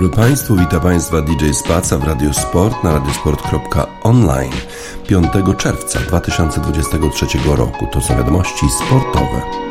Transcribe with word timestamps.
Dobry 0.00 0.16
Państwu, 0.16 0.56
witam 0.56 0.80
Państwa 0.80 1.22
DJ 1.22 1.52
Spaca 1.52 1.98
w 1.98 2.04
Radio 2.04 2.32
Sport 2.32 2.84
na 2.84 2.92
radiosport.online 2.92 4.52
5 5.08 5.26
czerwca 5.58 6.00
2023 6.00 7.26
roku. 7.56 7.86
To 7.92 8.00
są 8.00 8.16
wiadomości 8.16 8.66
sportowe. 8.70 9.69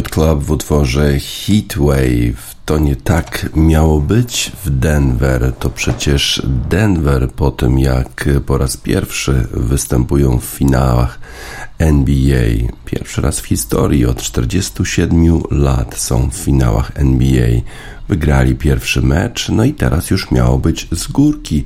J 0.00 0.08
Club 0.08 0.44
w 0.44 0.50
utworze 0.50 1.18
Heatwave. 1.18 2.54
To 2.64 2.78
nie 2.78 2.96
tak 2.96 3.48
miało 3.56 4.00
być 4.00 4.52
w 4.64 4.70
Denver. 4.70 5.52
To 5.58 5.70
przecież 5.70 6.42
Denver 6.68 7.30
po 7.30 7.50
tym 7.50 7.78
jak 7.78 8.28
po 8.46 8.58
raz 8.58 8.76
pierwszy 8.76 9.46
występują 9.52 10.38
w 10.38 10.44
finałach 10.44 11.18
NBA. 11.80 12.68
Pierwszy 12.84 13.20
raz 13.20 13.40
w 13.40 13.46
historii 13.46 14.06
od 14.06 14.22
47 14.22 15.42
lat 15.50 15.98
są 15.98 16.30
w 16.30 16.34
finałach 16.34 16.92
NBA. 16.94 17.60
Wygrali 18.08 18.54
pierwszy 18.54 19.02
mecz, 19.02 19.48
no 19.48 19.64
i 19.64 19.74
teraz 19.74 20.10
już 20.10 20.30
miało 20.30 20.58
być 20.58 20.88
z 20.92 21.06
górki. 21.06 21.64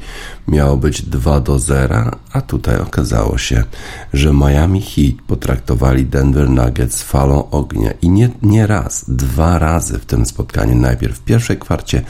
Miało 0.49 0.77
być 0.77 1.03
2 1.03 1.41
do 1.41 1.59
0, 1.59 2.11
a 2.33 2.41
tutaj 2.41 2.79
okazało 2.79 3.39
się, 3.39 3.65
że 4.13 4.33
Miami 4.33 4.83
Heat 4.83 5.15
potraktowali 5.27 6.07
Denver 6.07 6.51
Nuggets 6.51 7.03
falą 7.03 7.51
ognia 7.51 7.91
i 8.03 8.09
nie, 8.09 8.31
nie 8.43 8.67
raz, 8.67 9.05
dwa 9.09 9.59
razy 9.59 9.99
w 9.99 10.07
tym 10.07 10.27
spotkaniu. 10.27 10.75
Najpierw 10.75 11.19
w 11.19 11.25
pierwszej 11.25 11.59
kwarcie, 11.59 12.03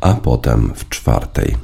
a 0.00 0.14
potem 0.14 0.72
w 0.76 0.88
czwartej. 0.88 1.56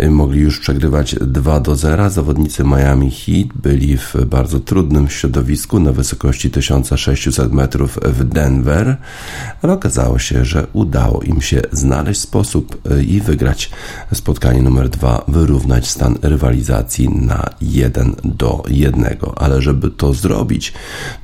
Y, 0.00 0.10
mogli 0.10 0.40
już 0.40 0.60
przegrywać 0.60 1.14
2 1.20 1.60
do 1.60 1.76
0. 1.76 2.10
Zawodnicy 2.10 2.64
Miami 2.64 3.10
Heat 3.10 3.46
byli 3.54 3.96
w 3.96 4.14
bardzo 4.26 4.60
trudnym 4.60 5.08
środowisku 5.08 5.80
na 5.80 5.92
wysokości 5.92 6.50
1600 6.50 7.52
metrów 7.52 7.98
w 8.02 8.24
Denver, 8.24 8.96
ale 9.62 9.72
okazało 9.72 10.18
się, 10.18 10.44
że 10.44 10.66
udało 10.72 11.22
im 11.22 11.40
się 11.40 11.62
znaleźć 11.72 12.20
sposób 12.20 12.90
y, 12.90 13.04
i 13.04 13.20
wygrać 13.20 13.70
spotkanie 14.12 14.62
numer 14.62 14.88
2, 14.88 15.24
wyrównać 15.28 15.90
stan 15.90 16.18
rywalizacji 16.22 17.08
na 17.08 17.50
1 17.60 18.16
do 18.24 18.62
1. 18.68 19.16
Ale 19.36 19.62
żeby 19.62 19.90
to 19.90 20.14
zrobić, 20.14 20.72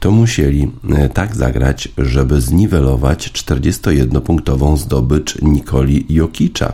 to 0.00 0.10
musieli 0.10 0.70
y, 1.04 1.08
tak 1.08 1.36
zagrać, 1.36 1.88
żeby 1.98 2.40
zniwelować 2.40 3.32
41-punktową 3.32 4.76
zdobycz 4.76 5.42
Nikoli 5.42 6.06
Jokicza 6.08 6.72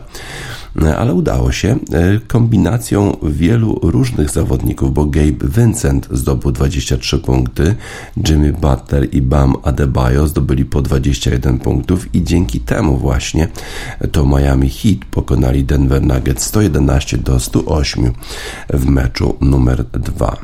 ale 0.97 1.13
udało 1.13 1.51
się 1.51 1.69
e, 1.91 2.19
kombinacją 2.27 3.17
wielu 3.23 3.79
różnych 3.83 4.29
zawodników, 4.29 4.93
bo 4.93 5.05
Gabe 5.05 5.47
Vincent 5.47 6.07
zdobył 6.11 6.51
23 6.51 7.19
punkty, 7.19 7.75
Jimmy 8.29 8.53
Butler 8.53 9.15
i 9.15 9.21
Bam 9.21 9.55
Adebayo 9.63 10.27
zdobyli 10.27 10.65
po 10.65 10.81
21 10.81 11.59
punktów 11.59 12.15
i 12.15 12.23
dzięki 12.23 12.59
temu 12.59 12.97
właśnie 12.97 13.47
to 14.11 14.25
Miami 14.25 14.69
Heat 14.69 14.97
pokonali 15.11 15.63
Denver 15.63 16.01
Nuggets 16.01 16.43
111 16.43 17.17
do 17.17 17.39
108 17.39 18.13
w 18.69 18.85
meczu 18.85 19.37
numer 19.41 19.83
2. 19.83 20.37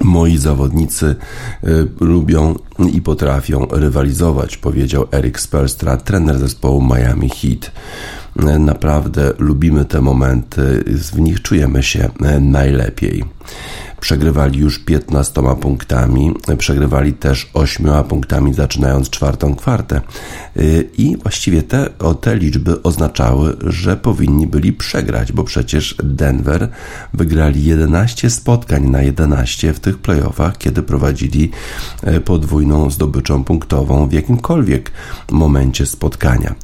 Moi 0.00 0.36
zawodnicy 0.36 1.16
y, 1.64 1.88
lubią 2.00 2.54
i 2.92 3.02
potrafią 3.02 3.66
rywalizować, 3.70 4.56
powiedział 4.56 5.06
Eric 5.12 5.40
Spelstra, 5.40 5.96
trener 5.96 6.38
zespołu 6.38 6.82
Miami 6.82 7.28
Heat 7.28 7.72
naprawdę 8.58 9.32
lubimy 9.38 9.84
te 9.84 10.00
momenty, 10.00 10.84
w 11.12 11.20
nich 11.20 11.42
czujemy 11.42 11.82
się 11.82 12.08
najlepiej 12.40 13.24
przegrywali 14.00 14.58
już 14.58 14.78
15 14.78 15.42
punktami, 15.60 16.34
przegrywali 16.58 17.12
też 17.12 17.50
8 17.54 18.04
punktami 18.08 18.54
zaczynając 18.54 19.10
czwartą 19.10 19.54
kwartę 19.54 20.00
y, 20.56 20.88
i 20.98 21.16
właściwie 21.16 21.62
te, 21.62 21.98
o 21.98 22.14
te 22.14 22.36
liczby 22.36 22.82
oznaczały, 22.82 23.56
że 23.66 23.96
powinni 23.96 24.46
byli 24.46 24.72
przegrać, 24.72 25.32
bo 25.32 25.44
przecież 25.44 25.94
Denver 26.02 26.68
wygrali 27.14 27.64
11 27.64 28.30
spotkań 28.30 28.90
na 28.90 29.02
11 29.02 29.72
w 29.72 29.80
tych 29.80 29.98
playoffach, 29.98 30.58
kiedy 30.58 30.82
prowadzili 30.82 31.50
y, 32.08 32.20
podwójną 32.20 32.90
zdobyczą 32.90 33.44
punktową 33.44 34.08
w 34.08 34.12
jakimkolwiek 34.12 34.90
momencie 35.30 35.86
spotkania. 35.86 36.54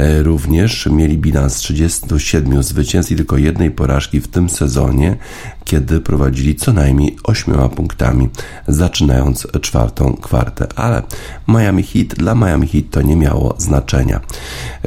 Y, 0.00 0.22
również 0.22 0.86
mieli 0.86 1.18
bilans 1.18 1.56
37 1.56 2.62
zwycięstw 2.62 3.12
i 3.12 3.16
tylko 3.16 3.36
jednej 3.36 3.70
porażki 3.70 4.20
w 4.20 4.28
tym 4.28 4.48
sezonie, 4.48 5.16
kiedy 5.64 6.00
prowadzili 6.00 6.54
co 6.54 6.72
najmniej 6.72 7.16
ośmioma 7.24 7.68
punktami, 7.68 8.28
zaczynając 8.68 9.46
czwartą 9.60 10.16
kwartę. 10.16 10.66
Ale 10.76 11.02
Miami 11.48 11.82
Heat, 11.82 12.06
dla 12.06 12.34
Miami 12.34 12.68
Heat 12.68 12.84
to 12.90 13.02
nie 13.02 13.16
miało 13.16 13.54
znaczenia. 13.58 14.20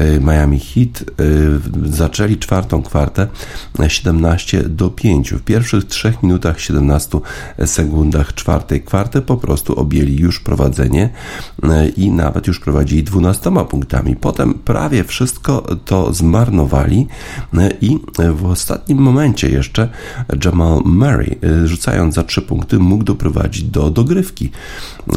Y, 0.02 0.20
Miami 0.22 0.60
Heat 0.60 1.02
y, 1.02 1.92
zaczęli 1.92 2.38
czwartą 2.38 2.84
kwartę 2.84 3.28
17 3.88 4.64
do 4.70 4.90
5. 4.90 5.32
W 5.34 5.42
pierwszych 5.42 5.86
3 5.86 6.14
minutach 6.24 6.60
17 6.62 7.20
sekundach 7.66 8.34
czwartej 8.34 8.82
kwarty 8.82 9.22
po 9.22 9.38
prostu 9.38 9.80
objęli 9.80 10.16
już 10.16 10.40
prowadzenie 10.40 11.10
i 11.98 12.12
nawet 12.12 12.48
już 12.48 12.60
prowadzili 12.60 13.04
12 13.04 13.52
punktami. 13.70 14.16
Potem 14.16 14.54
prawie 14.54 15.04
wszystko 15.04 15.62
to 15.86 16.14
zmarnowali 16.14 17.08
i 17.82 18.00
w 18.34 18.46
ostatnim 18.46 18.98
momencie 18.98 19.50
jeszcze 19.50 19.90
Jamal 20.46 20.65
Murray, 20.86 21.38
y, 21.44 21.68
rzucając 21.68 22.16
za 22.16 22.24
3 22.24 22.42
punkty, 22.42 22.80
mógł 22.80 23.04
doprowadzić 23.04 23.64
do 23.64 23.90
dogrywki. 23.90 24.52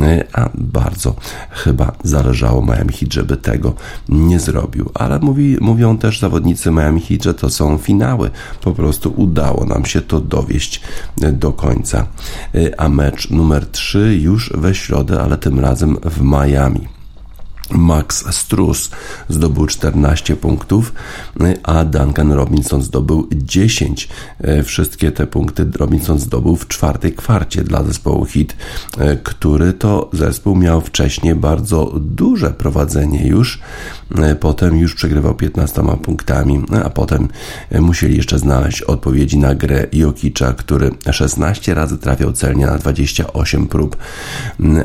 Y, 0.01 0.25
a 0.33 0.49
bardzo 0.55 1.15
chyba 1.51 1.93
zależało 2.05 2.63
Miami 2.63 2.93
Heat, 2.93 3.13
żeby 3.13 3.37
tego 3.37 3.75
nie 4.09 4.41
zrobił. 4.41 4.91
Ale 4.95 5.19
mówi, 5.19 5.57
mówią 5.61 5.99
też 5.99 6.21
zawodnicy 6.21 6.71
Miami 6.71 7.01
Heat, 7.01 7.25
że 7.25 7.35
to 7.35 7.51
są 7.51 7.79
finały. 7.79 8.31
Po 8.63 8.73
prostu 8.73 9.15
udało 9.17 9.65
nam 9.65 9.85
się 9.85 10.01
to 10.01 10.21
dowieść 10.21 10.81
do 11.33 11.53
końca. 11.53 12.07
A 12.79 12.89
mecz 12.89 13.31
numer 13.31 13.67
3 13.67 14.19
już 14.21 14.53
we 14.55 14.75
środę, 14.75 15.23
ale 15.23 15.39
tym 15.39 15.61
razem 15.61 15.97
w 16.05 16.23
Miami. 16.23 16.98
Max 17.71 18.35
Strus 18.35 18.91
zdobył 19.29 19.67
14 19.67 20.37
punktów, 20.37 20.93
a 21.63 21.85
Duncan 21.85 22.33
Robinson 22.33 22.83
zdobył 22.83 23.29
10. 23.33 24.09
E, 24.41 24.63
wszystkie 24.63 25.13
te 25.13 25.27
punkty 25.27 25.67
Robinson 25.77 26.19
zdobył 26.19 26.57
w 26.57 26.69
czwartej 26.69 27.13
kwarcie 27.13 27.65
dla 27.65 27.85
zespołu 27.85 28.25
Hit, 28.25 28.57
e, 28.99 29.17
który 29.17 29.73
to 29.73 30.11
zespół 30.13 30.57
miał 30.57 30.81
wcześniej 30.81 31.35
bardzo 31.35 31.93
duże 32.01 32.51
prowadzenie 32.51 33.27
już. 33.27 33.61
E, 34.19 34.37
potem 34.37 34.79
już 34.79 34.95
przegrywał 34.95 35.35
15 35.35 35.83
punktami, 36.03 36.63
a 36.85 36.91
potem 36.91 37.29
musieli 37.81 38.17
jeszcze 38.17 38.39
znaleźć 38.39 38.83
odpowiedzi 38.83 39.39
na 39.39 39.55
grę 39.55 39.87
Jokicza, 39.93 40.53
który 40.53 40.91
16 41.13 41.75
razy 41.75 41.99
trafiał 41.99 42.33
celnie 42.33 42.67
na 42.67 42.79
28 42.79 43.67
prób, 43.67 43.97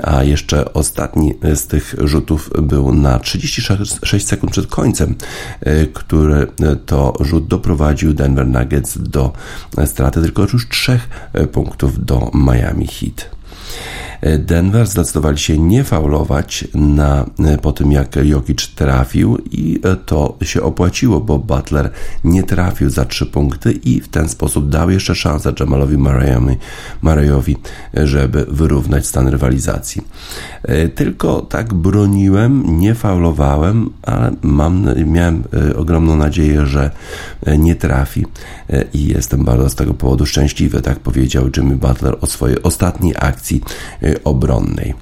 a 0.03 0.23
jeszcze 0.23 0.73
ostatni 0.73 1.33
z 1.55 1.67
tych 1.67 1.95
rzutów 2.03 2.49
był 2.73 2.93
na 2.93 3.19
36 3.19 4.27
sekund 4.27 4.51
przed 4.51 4.67
końcem, 4.67 5.15
e, 5.61 5.85
który 5.85 6.47
to 6.85 7.13
rzut 7.19 7.47
doprowadził 7.47 8.13
Denver 8.13 8.47
Nuggets 8.47 8.97
do 8.97 9.33
straty 9.85 10.21
tylko 10.21 10.41
już 10.41 10.69
trzech 10.69 11.29
punktów 11.51 12.05
do 12.05 12.31
Miami 12.33 12.87
Heat. 12.87 13.29
Denver 14.39 14.87
zdecydowali 14.87 15.37
się 15.37 15.57
nie 15.57 15.83
faulować 15.83 16.67
na, 16.73 17.25
po 17.61 17.71
tym, 17.71 17.91
jak 17.91 18.15
Jokic 18.15 18.67
trafił 18.75 19.37
i 19.51 19.79
to 20.05 20.37
się 20.41 20.61
opłaciło, 20.61 21.21
bo 21.21 21.39
Butler 21.39 21.89
nie 22.23 22.43
trafił 22.43 22.89
za 22.89 23.05
trzy 23.05 23.25
punkty 23.25 23.71
i 23.71 24.01
w 24.01 24.07
ten 24.07 24.29
sposób 24.29 24.69
dał 24.69 24.89
jeszcze 24.89 25.15
szansę 25.15 25.53
Jamalowi 25.59 25.97
Murrayowi, 27.01 27.57
żeby 27.93 28.45
wyrównać 28.49 29.05
stan 29.05 29.27
rywalizacji. 29.27 30.01
Tylko 30.95 31.41
tak 31.41 31.73
broniłem, 31.73 32.79
nie 32.79 32.95
faulowałem, 32.95 33.89
ale 34.01 34.31
mam, 34.41 34.85
miałem 35.05 35.43
e, 35.71 35.75
ogromną 35.75 36.15
nadzieję, 36.15 36.65
że 36.65 36.91
nie 37.57 37.75
trafi 37.75 38.25
e, 38.69 38.83
i 38.93 39.05
jestem 39.05 39.45
bardzo 39.45 39.69
z 39.69 39.75
tego 39.75 39.93
powodu 39.93 40.25
szczęśliwy, 40.25 40.81
tak 40.81 40.99
powiedział 40.99 41.49
Jimmy 41.57 41.75
Butler 41.75 42.17
o 42.21 42.27
swojej 42.27 42.63
ostatniej 42.63 43.13
akcji 43.17 43.61
e, 44.01 44.12
obronnej. 44.23 44.93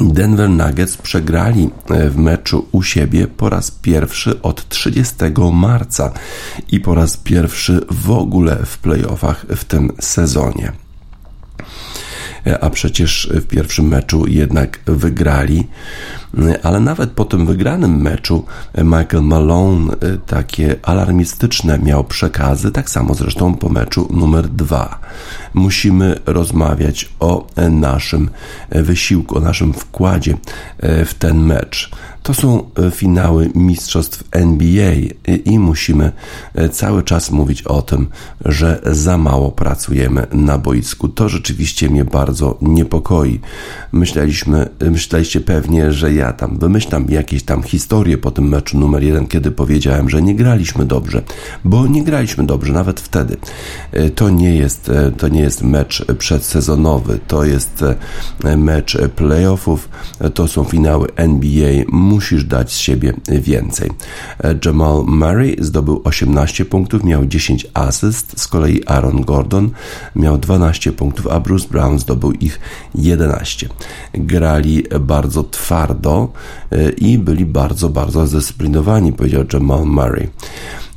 Denver 0.00 0.50
Nuggets 0.50 0.96
przegrali 0.96 1.70
e, 1.90 2.10
w 2.10 2.16
meczu 2.16 2.66
u 2.72 2.82
siebie 2.82 3.26
po 3.26 3.48
raz 3.48 3.70
pierwszy 3.70 4.42
od 4.42 4.68
30 4.68 5.14
marca 5.52 6.12
i 6.68 6.80
po 6.80 6.94
raz 6.94 7.16
pierwszy 7.16 7.80
w 7.90 8.10
ogóle 8.10 8.56
w 8.66 8.78
playoffach 8.78 9.46
w 9.56 9.64
tym 9.64 9.92
sezonie. 10.00 10.72
E, 12.46 12.64
a 12.64 12.70
przecież 12.70 13.28
w 13.32 13.46
pierwszym 13.46 13.88
meczu 13.88 14.26
jednak 14.26 14.80
wygrali 14.86 15.66
ale 16.62 16.80
nawet 16.80 17.10
po 17.10 17.24
tym 17.24 17.46
wygranym 17.46 18.02
meczu 18.02 18.44
Michael 18.78 19.22
Malone 19.22 19.92
y, 19.92 20.18
takie 20.26 20.76
alarmistyczne 20.82 21.78
miał 21.78 22.04
przekazy, 22.04 22.72
tak 22.72 22.90
samo 22.90 23.14
zresztą 23.14 23.54
po 23.54 23.68
meczu 23.68 24.08
numer 24.10 24.48
dwa. 24.48 24.98
Musimy 25.54 26.20
rozmawiać 26.26 27.08
o 27.20 27.46
naszym 27.70 28.30
wysiłku, 28.70 29.36
o 29.38 29.40
naszym 29.40 29.72
wkładzie 29.72 30.36
w 30.82 31.14
ten 31.18 31.40
mecz. 31.40 31.90
To 32.24 32.34
są 32.34 32.70
e, 32.78 32.90
finały 32.90 33.50
mistrzostw 33.54 34.24
NBA 34.30 34.92
i 35.44 35.58
musimy 35.58 36.12
e, 36.54 36.68
cały 36.68 37.02
czas 37.02 37.30
mówić 37.30 37.62
o 37.62 37.82
tym, 37.82 38.06
że 38.44 38.80
za 38.86 39.18
mało 39.18 39.52
pracujemy 39.52 40.26
na 40.32 40.58
boisku. 40.58 41.08
To 41.08 41.28
rzeczywiście 41.28 41.90
mnie 41.90 42.04
bardzo 42.04 42.58
niepokoi. 42.62 43.40
Myśleliśmy, 43.92 44.68
myśleliście 44.90 45.40
pewnie, 45.40 45.92
że 45.92 46.12
ja 46.12 46.23
tam 46.32 46.58
wymyślam 46.58 47.06
jakieś 47.08 47.42
tam 47.42 47.62
historie 47.62 48.18
po 48.18 48.30
tym 48.30 48.48
meczu 48.48 48.78
numer 48.78 49.02
jeden, 49.02 49.26
kiedy 49.26 49.50
powiedziałem, 49.50 50.10
że 50.10 50.22
nie 50.22 50.34
graliśmy 50.34 50.84
dobrze, 50.84 51.22
bo 51.64 51.86
nie 51.86 52.04
graliśmy 52.04 52.46
dobrze 52.46 52.72
nawet 52.72 53.00
wtedy. 53.00 53.36
E, 53.92 54.10
to 54.10 54.30
nie 54.30 54.56
jest, 54.56 54.90
to 55.18 55.28
nie 55.28 55.40
jest 55.40 55.62
mecz 55.62 56.04
przedsezonowy, 56.18 57.18
to 57.28 57.44
jest 57.44 57.84
mecz 58.56 58.98
playoffów, 59.16 59.88
to 60.34 60.48
są 60.48 60.64
finały 60.64 61.08
NBA 61.16 61.84
musisz 61.88 62.44
dać 62.44 62.72
z 62.72 62.76
siebie 62.76 63.14
więcej. 63.28 63.90
Jamal 64.64 65.04
Murray 65.06 65.56
zdobył 65.60 66.00
18 66.04 66.64
punktów, 66.64 67.04
miał 67.04 67.26
10 67.26 67.66
asyst, 67.74 68.40
z 68.40 68.48
kolei 68.48 68.82
Aaron 68.86 69.20
Gordon 69.20 69.70
miał 70.16 70.38
12 70.38 70.92
punktów, 70.92 71.26
a 71.26 71.40
Bruce 71.40 71.68
Brown 71.68 71.98
zdobył 71.98 72.32
ich 72.32 72.60
11. 72.94 73.68
Grali 74.14 74.82
bardzo 75.00 75.44
twardo 75.44 76.13
e, 76.22 76.90
i 76.90 77.18
byli 77.18 77.46
bardzo, 77.46 77.88
bardzo 77.88 78.26
zdyscyplinowani, 78.26 79.12
powiedział 79.12 79.44
Jamal 79.52 79.84
Murray. 79.86 80.28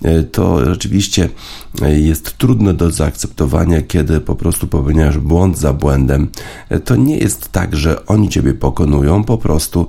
E, 0.03 0.23
to 0.23 0.65
rzeczywiście 0.65 1.29
e, 1.81 1.99
jest 1.99 2.37
trudne 2.37 2.73
do 2.73 2.91
zaakceptowania, 2.91 3.81
kiedy 3.81 4.21
po 4.21 4.35
prostu 4.35 4.67
popełniasz 4.67 5.17
błąd 5.17 5.57
za 5.57 5.73
błędem. 5.73 6.27
To 6.85 6.95
nie 6.95 7.17
jest 7.17 7.51
tak, 7.51 7.75
że 7.75 8.05
oni 8.05 8.29
ciebie 8.29 8.53
pokonują, 8.53 9.23
po 9.23 9.37
prostu 9.37 9.87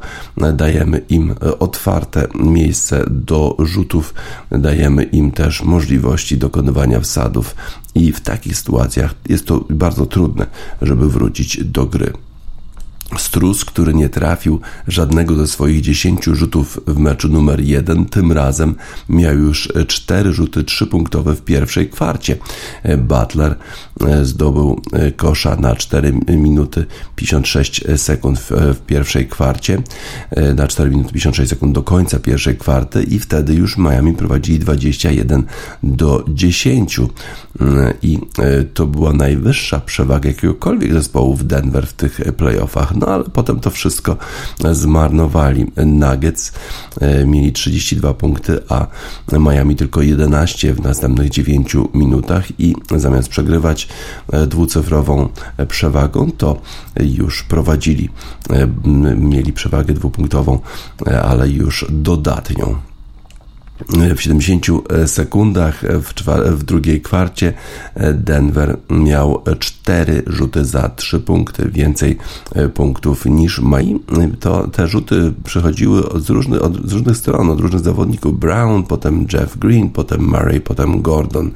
dajemy 0.54 1.00
im 1.08 1.34
otwarte 1.58 2.28
miejsce 2.34 3.04
do 3.10 3.56
rzutów, 3.58 4.14
dajemy 4.50 5.02
im 5.02 5.30
też 5.30 5.62
możliwości 5.62 6.38
dokonywania 6.38 7.00
wsadów 7.00 7.54
i 7.94 8.12
w 8.12 8.20
takich 8.20 8.56
sytuacjach 8.56 9.14
jest 9.28 9.46
to 9.46 9.64
bardzo 9.70 10.06
trudne, 10.06 10.46
żeby 10.82 11.08
wrócić 11.08 11.64
do 11.64 11.86
gry. 11.86 12.12
Strus, 13.16 13.64
który 13.64 13.94
nie 13.94 14.08
trafił 14.08 14.60
żadnego 14.88 15.34
ze 15.34 15.46
swoich 15.46 15.80
dziesięciu 15.80 16.34
rzutów 16.34 16.80
w 16.86 16.98
meczu 16.98 17.28
numer 17.28 17.60
jeden, 17.60 18.06
tym 18.06 18.32
razem 18.32 18.74
miał 19.08 19.34
już 19.34 19.72
cztery 19.88 20.32
rzuty 20.32 20.64
trzypunktowe 20.64 21.34
w 21.34 21.42
pierwszej 21.42 21.90
kwarcie. 21.90 22.36
Butler 22.98 23.56
e, 24.06 24.24
zdobył 24.24 24.80
e, 24.92 25.12
kosza 25.12 25.56
na 25.56 25.76
4 25.76 26.12
minuty 26.28 26.86
56 27.16 27.84
sekund 27.96 28.38
w, 28.38 28.80
pierwszej 28.86 29.26
kwarcie, 29.26 29.82
e, 30.30 30.54
na 30.54 30.68
4 30.68 30.90
minuty 30.90 31.12
56 31.12 31.50
sekund 31.50 31.74
do 31.74 31.82
końca 31.82 32.18
pierwszej 32.18 32.56
kwarty 32.56 33.02
i 33.02 33.18
wtedy 33.18 33.54
już 33.54 33.78
Miami 33.78 34.12
prowadzili 34.12 34.58
21 34.58 35.44
do 35.82 36.24
10 36.28 37.00
i 38.02 38.18
to 38.74 38.86
była 38.86 39.12
najwyższa 39.12 39.80
przewaga 39.80 40.28
jakiegokolwiek 40.28 40.92
zespołu 40.92 41.34
w 41.36 41.44
Denver 41.44 41.86
w 41.86 41.92
tych 41.92 42.20
playoffach 42.36 42.97
no 42.98 43.06
ale 43.06 43.24
potem 43.24 43.60
to 43.60 43.70
wszystko 43.70 44.16
zmarnowali. 44.72 45.66
Nuggets 45.86 46.52
e, 47.00 47.24
mieli 47.24 47.52
32 47.52 48.14
punkty, 48.14 48.58
a 48.68 48.86
Miami 49.38 49.76
tylko 49.76 50.02
11 50.02 50.74
w 50.74 50.80
następnych 50.80 51.30
9 51.30 51.76
minutach 51.94 52.60
i 52.60 52.74
zamiast 52.96 53.28
przegrywać 53.28 53.88
e, 54.32 54.46
dwucyfrową 54.46 55.28
przewagą, 55.68 56.30
to 56.30 56.60
już 57.00 57.42
prowadzili, 57.42 58.08
e, 58.50 58.68
mieli 59.16 59.52
przewagę 59.52 59.94
dwupunktową, 59.94 60.58
ale 61.22 61.48
już 61.48 61.86
dodatnią. 61.90 62.87
W 64.16 64.20
70 64.20 64.66
sekundach 65.06 65.82
w, 65.82 66.12
w 66.56 66.62
drugiej 66.62 67.00
kwarcie 67.00 67.52
Denver 68.14 68.76
miał 68.90 69.42
4 69.58 70.22
rzuty 70.26 70.64
za 70.64 70.88
3 70.88 71.20
punkty, 71.20 71.70
więcej 71.70 72.18
punktów 72.74 73.26
niż 73.26 73.60
Mai. 73.60 74.00
To 74.40 74.68
te 74.68 74.86
rzuty 74.86 75.32
przychodziły 75.44 76.02
z 76.02 76.30
od, 76.62 76.88
z 76.88 76.92
różnych 76.92 77.16
stron, 77.16 77.50
od 77.50 77.60
różnych 77.60 77.82
zawodników. 77.82 78.38
Brown, 78.38 78.82
potem 78.82 79.26
Jeff 79.32 79.58
Green, 79.58 79.90
potem 79.90 80.24
Murray, 80.24 80.60
potem 80.60 81.02
Gordon. 81.02 81.50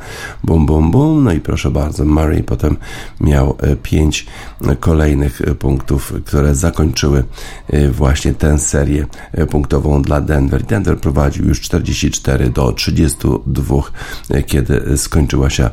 Bum, 0.44 0.66
bum, 0.66 0.90
bum. 0.90 1.24
No 1.24 1.32
i 1.32 1.40
proszę 1.40 1.70
bardzo, 1.70 2.04
Murray 2.04 2.42
potem 2.42 2.76
miał 3.20 3.56
5 3.82 4.26
kolejnych 4.80 5.42
punktów, 5.58 6.12
które 6.24 6.54
zakończyły 6.54 7.24
właśnie 7.92 8.34
tę 8.34 8.58
serię 8.58 9.06
punktową 9.50 10.02
dla 10.02 10.20
Denver. 10.20 10.62
Denver 10.62 10.98
prowadził 10.98 11.48
już 11.48 11.60
44 12.12 12.50
do 12.50 12.72
32, 12.72 13.82
kiedy 14.46 14.98
skończyła 14.98 15.50
się, 15.50 15.70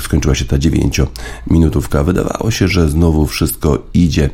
skończyła 0.00 0.34
się 0.34 0.44
ta 0.44 0.56
9-minutówka. 0.56 2.04
Wydawało 2.04 2.50
się, 2.50 2.68
że 2.68 2.88
znowu 2.88 3.26
wszystko 3.26 3.78
idzie 3.94 4.30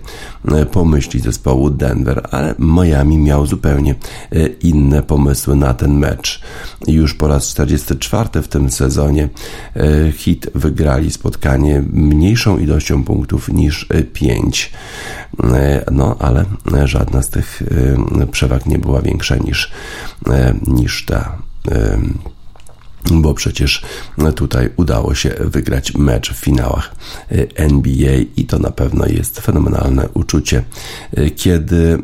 po 0.73 0.85
myśli 0.85 1.21
zespołu 1.21 1.71
Denver, 1.71 2.29
ale 2.31 2.55
Miami 2.59 3.19
miał 3.19 3.47
zupełnie 3.47 3.95
inne 4.61 5.03
pomysły 5.03 5.57
na 5.57 5.75
ten 5.75 5.99
mecz. 5.99 6.43
Już 6.87 7.15
po 7.15 7.29
raz 7.29 7.49
44 7.49 8.43
w 8.43 8.49
tym 8.49 8.71
sezonie 8.71 9.29
Hit 10.13 10.47
wygrali 10.55 11.11
spotkanie 11.11 11.83
mniejszą 11.93 12.59
ilością 12.59 13.05
punktów 13.05 13.49
niż 13.49 13.89
5. 14.13 14.73
No, 15.93 16.17
ale 16.19 16.45
żadna 16.85 17.23
z 17.23 17.31
tych 17.31 17.63
przewag 18.31 18.67
nie 18.67 18.79
była 18.79 19.03
większa 19.03 19.37
niż, 19.37 19.73
niż 20.67 21.05
ta 21.05 21.32
bo 23.11 23.35
przecież 23.35 23.83
tutaj 24.35 24.71
udało 24.76 25.14
się 25.14 25.35
wygrać 25.40 25.95
mecz 25.95 26.33
w 26.33 26.37
finałach 26.37 26.95
NBA 27.54 28.16
i 28.37 28.45
to 28.45 28.59
na 28.59 28.71
pewno 28.71 29.07
jest 29.07 29.40
fenomenalne 29.40 30.09
uczucie, 30.14 30.64
kiedy 31.37 31.99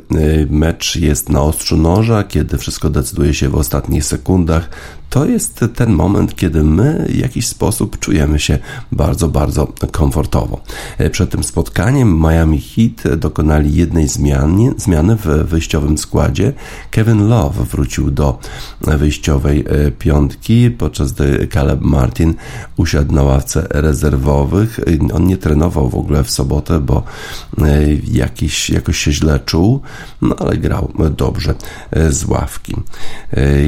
mecz 0.50 0.96
jest 0.96 1.28
na 1.28 1.42
ostrzu 1.42 1.76
noża, 1.76 2.24
kiedy 2.24 2.58
wszystko 2.58 2.90
decyduje 2.90 3.34
się 3.34 3.48
w 3.48 3.54
ostatnich 3.54 4.04
sekundach, 4.04 4.70
to 5.10 5.26
jest 5.26 5.64
ten 5.74 5.92
moment, 5.92 6.36
kiedy 6.36 6.64
my 6.64 7.06
w 7.08 7.14
jakiś 7.14 7.46
sposób 7.46 7.98
czujemy 7.98 8.38
się 8.38 8.58
bardzo, 8.92 9.28
bardzo 9.28 9.72
komfortowo. 9.92 10.60
Przed 11.12 11.30
tym 11.30 11.44
spotkaniem 11.44 12.20
Miami 12.20 12.60
Heat 12.60 13.16
dokonali 13.16 13.74
jednej 13.74 14.08
zmiany, 14.08 14.72
zmiany 14.76 15.16
w 15.16 15.26
wyjściowym 15.26 15.98
składzie. 15.98 16.52
Kevin 16.90 17.28
Love 17.28 17.64
wrócił 17.64 18.10
do 18.10 18.38
wyjściowej 18.80 19.64
e, 19.68 19.90
piątki, 19.90 20.70
podczas 20.70 21.12
gdy 21.12 21.48
Caleb 21.52 21.80
Martin 21.80 22.34
usiadł 22.76 23.14
na 23.14 23.22
ławce 23.22 23.66
rezerwowych. 23.70 24.80
On 25.12 25.26
nie 25.26 25.36
trenował 25.36 25.88
w 25.88 25.94
ogóle 25.94 26.24
w 26.24 26.30
sobotę, 26.30 26.80
bo 26.80 27.02
e, 27.58 27.78
jakiś, 28.12 28.70
jakoś 28.70 28.98
się 28.98 29.12
źle 29.12 29.40
czuł, 29.40 29.80
no 30.22 30.36
ale 30.38 30.56
grał 30.56 30.92
dobrze 31.16 31.54
e, 31.90 32.12
z 32.12 32.24
ławki. 32.24 32.76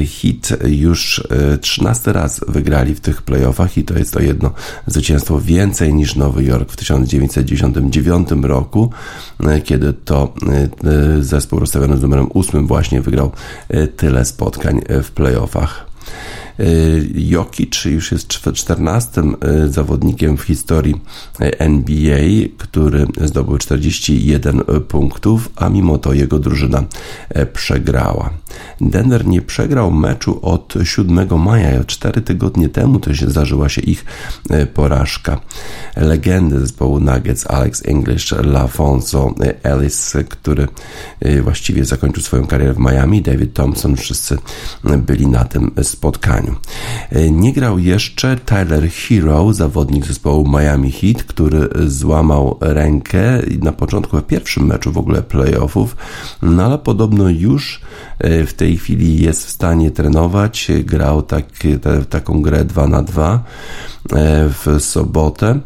Hit 0.05 0.49
już 0.67 1.23
13 1.61 2.13
raz 2.13 2.41
wygrali 2.47 2.95
w 2.95 2.99
tych 2.99 3.21
playoffach 3.21 3.77
i 3.77 3.83
to 3.83 3.97
jest 3.97 4.13
to 4.13 4.21
jedno 4.21 4.51
zwycięstwo 4.87 5.39
więcej 5.39 5.93
niż 5.93 6.15
Nowy 6.15 6.43
Jork 6.43 6.71
w 6.71 6.75
1999 6.75 8.29
roku, 8.43 8.91
e, 9.39 9.61
kiedy 9.61 9.93
to 9.93 10.33
e, 10.83 11.23
zespół 11.23 11.59
rozstawiony 11.59 11.97
z 11.97 12.01
numerem 12.01 12.27
8 12.33 12.67
właśnie 12.67 13.01
wygrał 13.01 13.31
tyle 13.97 14.25
spotkań 14.25 14.81
w 15.03 15.11
playoffach. 15.11 15.91
Jokic 17.15 17.85
już 17.85 18.11
jest 18.11 18.27
14 18.27 19.21
zawodnikiem 19.67 20.37
w 20.37 20.41
historii 20.41 21.01
NBA, 21.39 22.47
który 22.57 23.07
zdobył 23.21 23.57
41 23.57 24.61
punktów, 24.87 25.49
a 25.55 25.69
mimo 25.69 25.97
to 25.97 26.13
jego 26.13 26.39
drużyna 26.39 26.83
przegrała. 27.53 28.29
Denver 28.81 29.25
nie 29.25 29.41
przegrał 29.41 29.91
meczu 29.91 30.39
od 30.41 30.73
7 30.83 31.39
maja, 31.39 31.83
4 31.83 32.21
tygodnie 32.21 32.69
temu 32.69 32.99
to 32.99 33.13
się 33.13 33.29
zdarzyła 33.29 33.69
się 33.69 33.81
ich 33.81 34.05
porażka. 34.73 35.39
Legendy 35.95 36.59
zespołu 36.59 36.99
Nuggets, 36.99 37.47
Alex 37.47 37.85
English, 37.85 38.31
LaFonso 38.31 39.33
Ellis, 39.63 40.13
który 40.29 40.67
właściwie 41.41 41.85
zakończył 41.85 42.23
swoją 42.23 42.47
karierę 42.47 42.73
w 42.73 42.79
Miami, 42.79 43.21
David 43.21 43.53
Thompson, 43.53 43.95
wszyscy 43.95 44.37
byli 44.97 45.27
na 45.27 45.45
tym 45.45 45.71
spotkaniu. 45.83 46.40
E, 47.11 47.31
nie 47.31 47.53
grał 47.53 47.79
jeszcze 47.79 48.37
Tyler 48.37 48.89
Hero, 48.89 49.53
zawodnik 49.53 50.05
zespołu 50.05 50.47
Miami 50.49 50.91
Heat, 50.91 51.23
który 51.23 51.69
złamał 51.87 52.57
rękę 52.61 53.41
na 53.61 53.71
początku, 53.71 54.17
w 54.17 54.23
pierwszym 54.23 54.65
meczu 54.65 54.91
w 54.91 54.97
ogóle 54.97 55.21
playoffów, 55.21 55.95
no 56.41 56.65
ale 56.65 56.77
podobno 56.77 57.29
już 57.29 57.81
e, 58.19 58.45
w 58.45 58.53
tej 58.53 58.77
chwili 58.77 59.21
jest 59.21 59.45
w 59.45 59.49
stanie 59.49 59.91
trenować. 59.91 60.71
Grał 60.83 61.21
tak, 61.21 61.45
te, 61.81 62.05
taką 62.05 62.41
grę 62.41 62.65
2 62.65 62.87
na 62.87 63.03
2 63.03 63.43
E, 64.00 64.00
w 64.49 64.77
sobotę 64.79 65.59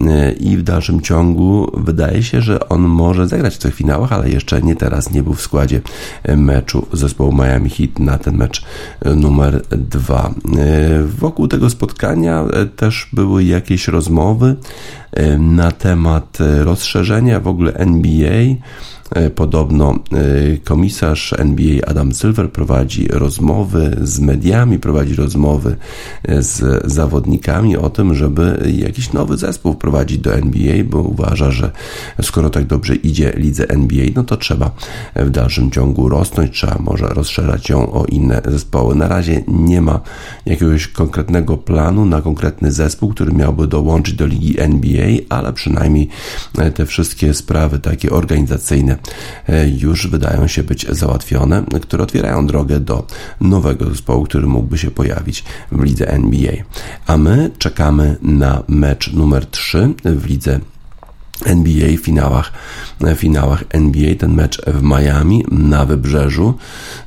e, 0.00 0.32
i 0.32 0.56
w 0.56 0.62
dalszym 0.62 1.00
ciągu 1.00 1.70
wydaje 1.74 2.22
się, 2.22 2.40
że 2.40 2.68
on 2.68 2.80
może 2.80 3.28
zagrać 3.28 3.54
w 3.54 3.58
tych 3.58 3.74
finałach, 3.74 4.12
ale 4.12 4.30
jeszcze 4.30 4.62
nie 4.62 4.76
teraz, 4.76 5.10
nie 5.10 5.22
był 5.22 5.34
w 5.34 5.40
składzie 5.40 5.80
meczu 6.36 6.86
zespołu 6.92 7.32
Miami 7.32 7.70
Heat 7.70 7.98
na 7.98 8.18
ten 8.18 8.36
mecz 8.36 8.64
numer 9.16 9.62
dwa. 9.70 10.34
E, 10.58 11.02
wokół 11.02 11.48
tego 11.48 11.70
spotkania 11.70 12.44
też 12.76 13.08
były 13.12 13.44
jakieś 13.44 13.88
rozmowy 13.88 14.56
na 15.38 15.72
temat 15.72 16.38
rozszerzenia 16.64 17.40
w 17.40 17.48
ogóle 17.48 17.74
NBA 17.74 18.42
E, 18.42 18.56
podobno 19.34 19.94
e, 19.94 20.56
komisarz 20.56 21.32
NBA 21.38 21.86
Adam 21.86 22.12
Silver 22.12 22.52
prowadzi 22.52 23.08
rozmowy 23.08 23.96
z 24.02 24.20
mediami, 24.20 24.78
prowadzi 24.78 25.14
rozmowy 25.14 25.76
e, 26.22 26.42
z 26.42 26.86
zawodnikami 26.86 27.76
o 27.76 27.90
tym, 27.90 28.14
żeby 28.14 28.72
jakiś 28.76 29.12
nowy 29.12 29.36
zespół 29.36 29.72
wprowadzić 29.72 30.18
do 30.18 30.34
NBA, 30.34 30.84
bo 30.84 30.98
uważa, 30.98 31.50
że 31.50 31.70
skoro 32.22 32.50
tak 32.50 32.66
dobrze 32.66 32.94
idzie 32.94 33.32
lidze 33.36 33.68
NBA, 33.68 34.06
no 34.14 34.24
to 34.24 34.36
trzeba 34.36 34.70
w 35.16 35.30
dalszym 35.30 35.70
ciągu 35.70 36.08
rosnąć, 36.08 36.52
trzeba 36.52 36.76
może 36.80 37.06
rozszerzać 37.06 37.68
ją 37.68 37.92
o 37.92 38.04
inne 38.04 38.42
zespoły. 38.44 38.94
Na 38.94 39.08
razie 39.08 39.44
nie 39.48 39.80
ma 39.80 40.00
jakiegoś 40.46 40.88
konkretnego 40.88 41.56
planu 41.56 42.04
na 42.04 42.22
konkretny 42.22 42.72
zespół, 42.72 43.10
który 43.10 43.32
miałby 43.32 43.66
dołączyć 43.66 44.14
do 44.14 44.26
ligi 44.26 44.60
NBA, 44.60 45.08
ale 45.28 45.52
przynajmniej 45.52 46.08
te 46.74 46.86
wszystkie 46.86 47.34
sprawy 47.34 47.78
takie 47.78 48.10
organizacyjne 48.10 48.95
E, 49.48 49.68
już 49.68 50.06
wydają 50.06 50.46
się 50.46 50.62
być 50.62 50.86
załatwione, 50.90 51.64
które 51.82 52.02
otwierają 52.02 52.46
drogę 52.46 52.80
do 52.80 53.06
nowego 53.40 53.90
zespołu, 53.90 54.24
który 54.24 54.46
mógłby 54.46 54.78
się 54.78 54.90
pojawić 54.90 55.44
w 55.72 55.82
lidze 55.82 56.08
NBA. 56.08 56.52
A 57.06 57.16
my 57.16 57.50
czekamy 57.58 58.16
na 58.22 58.62
mecz 58.68 59.12
numer 59.12 59.46
3 59.46 59.94
w 60.04 60.26
lidze 60.26 60.60
NBA, 61.44 61.96
finałach, 62.02 62.52
finałach 63.16 63.64
NBA, 63.70 64.14
ten 64.14 64.34
mecz 64.34 64.62
w 64.66 64.82
Miami 64.82 65.44
na 65.50 65.86
wybrzeżu. 65.86 66.54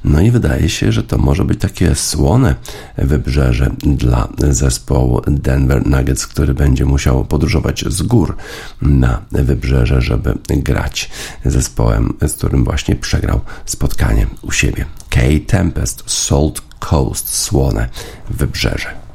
No 0.03 0.21
i 0.21 0.31
wydaje 0.31 0.69
się, 0.69 0.91
że 0.91 1.03
to 1.03 1.17
może 1.17 1.45
być 1.45 1.61
takie 1.61 1.95
słone 1.95 2.55
wybrzeże 2.97 3.71
dla 3.83 4.27
zespołu 4.37 5.21
Denver 5.27 5.87
Nuggets, 5.87 6.27
który 6.27 6.53
będzie 6.53 6.85
musiał 6.85 7.25
podróżować 7.25 7.85
z 7.87 8.01
gór 8.01 8.35
na 8.81 9.21
wybrzeże, 9.31 10.01
żeby 10.01 10.37
grać 10.49 11.09
zespołem, 11.45 12.13
z 12.27 12.33
którym 12.33 12.63
właśnie 12.63 12.95
przegrał 12.95 13.41
spotkanie 13.65 14.27
u 14.41 14.51
siebie. 14.51 14.85
K 15.09 15.21
Tempest, 15.47 16.03
Salt 16.05 16.61
Coast, 16.79 17.35
słone 17.35 17.89
wybrzeże. 18.29 19.08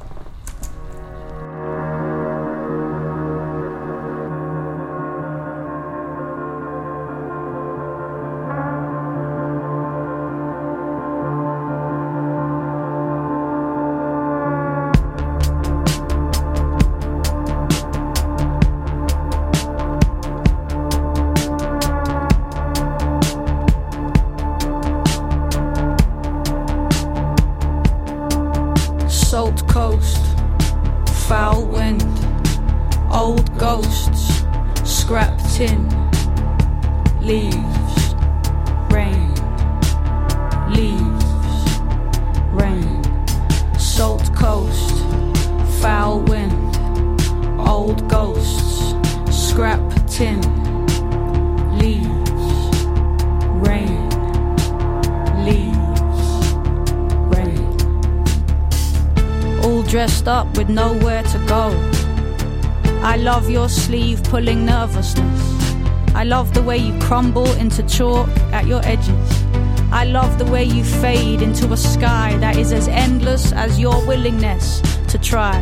At 68.01 68.67
your 68.67 68.85
edges. 68.85 69.45
I 69.93 70.05
love 70.05 70.37
the 70.37 70.45
way 70.47 70.65
you 70.65 70.83
fade 70.83 71.41
into 71.43 71.73
a 71.73 71.77
sky 71.77 72.37
that 72.39 72.57
is 72.57 72.73
as 72.73 72.89
endless 72.89 73.53
as 73.53 73.79
your 73.79 74.05
willingness 74.05 74.81
to 75.07 75.17
try. 75.17 75.55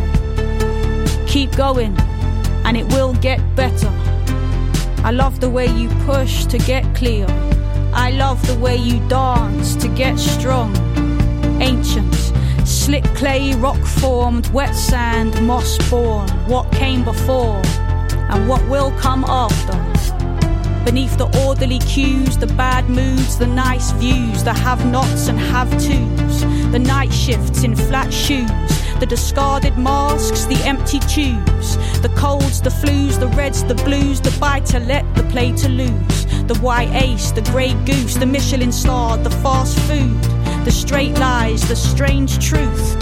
Keep 1.27 1.55
going, 1.57 1.95
and 2.65 2.75
it 2.75 2.87
will 2.87 3.13
get 3.15 3.39
better. 3.55 3.91
I 5.05 5.11
love 5.11 5.41
the 5.41 5.51
way 5.51 5.67
you 5.67 5.91
push 6.07 6.47
to 6.47 6.57
get 6.57 6.83
clear. 6.95 7.27
I 7.93 8.13
love 8.13 8.41
the 8.47 8.59
way 8.59 8.77
you 8.79 9.07
dance 9.11 9.77
to 9.77 9.89
get 9.89 10.19
strong. 10.19 10.75
Ancient, 11.61 12.15
slick 12.65 13.05
clay, 13.15 13.55
rock 13.57 13.85
formed, 13.85 14.47
wet 14.55 14.75
sand, 14.75 15.47
moss 15.47 15.77
born. 15.91 16.31
What 16.49 16.73
came 16.73 17.05
before 17.05 17.61
and 18.31 18.49
what 18.49 18.67
will 18.71 18.91
come 18.93 19.23
after. 19.29 19.92
Beneath 20.85 21.17
the 21.17 21.31
orderly 21.47 21.79
cues, 21.81 22.37
the 22.37 22.49
bad 22.49 22.89
moods, 22.89 23.39
the 23.39 23.47
nice 23.47 23.93
views, 23.93 24.45
the 24.45 24.53
have 24.53 24.85
nots 24.87 25.29
and 25.29 25.39
have 25.39 25.71
tos, 25.73 26.43
the 26.73 26.79
night 26.79 27.13
shifts 27.13 27.63
in 27.63 27.77
flat 27.77 28.13
shoes 28.13 28.51
the 29.03 29.07
discarded 29.07 29.77
masks, 29.77 30.45
the 30.45 30.55
empty 30.65 31.01
tubes, 31.01 31.77
the 32.03 32.13
colds, 32.17 32.63
the 32.63 32.71
flus, 32.71 33.19
the 33.19 33.27
reds, 33.37 33.65
the 33.65 33.75
blues, 33.75 34.21
the 34.21 34.31
buy 34.39 34.61
to 34.61 34.79
let, 34.79 35.03
the 35.17 35.25
play 35.25 35.51
to 35.51 35.69
lose, 35.69 36.25
the 36.47 36.57
white 36.61 36.89
ace, 36.95 37.33
the 37.33 37.43
grey 37.51 37.75
goose, 37.85 38.15
the 38.15 38.25
Michelin 38.25 38.71
star, 38.71 39.19
the 39.19 39.31
fast 39.43 39.77
food, 39.89 40.23
the 40.65 40.71
straight 40.71 41.19
lies, 41.19 41.67
the 41.69 41.75
strange 41.75 42.39
truth. 42.39 42.97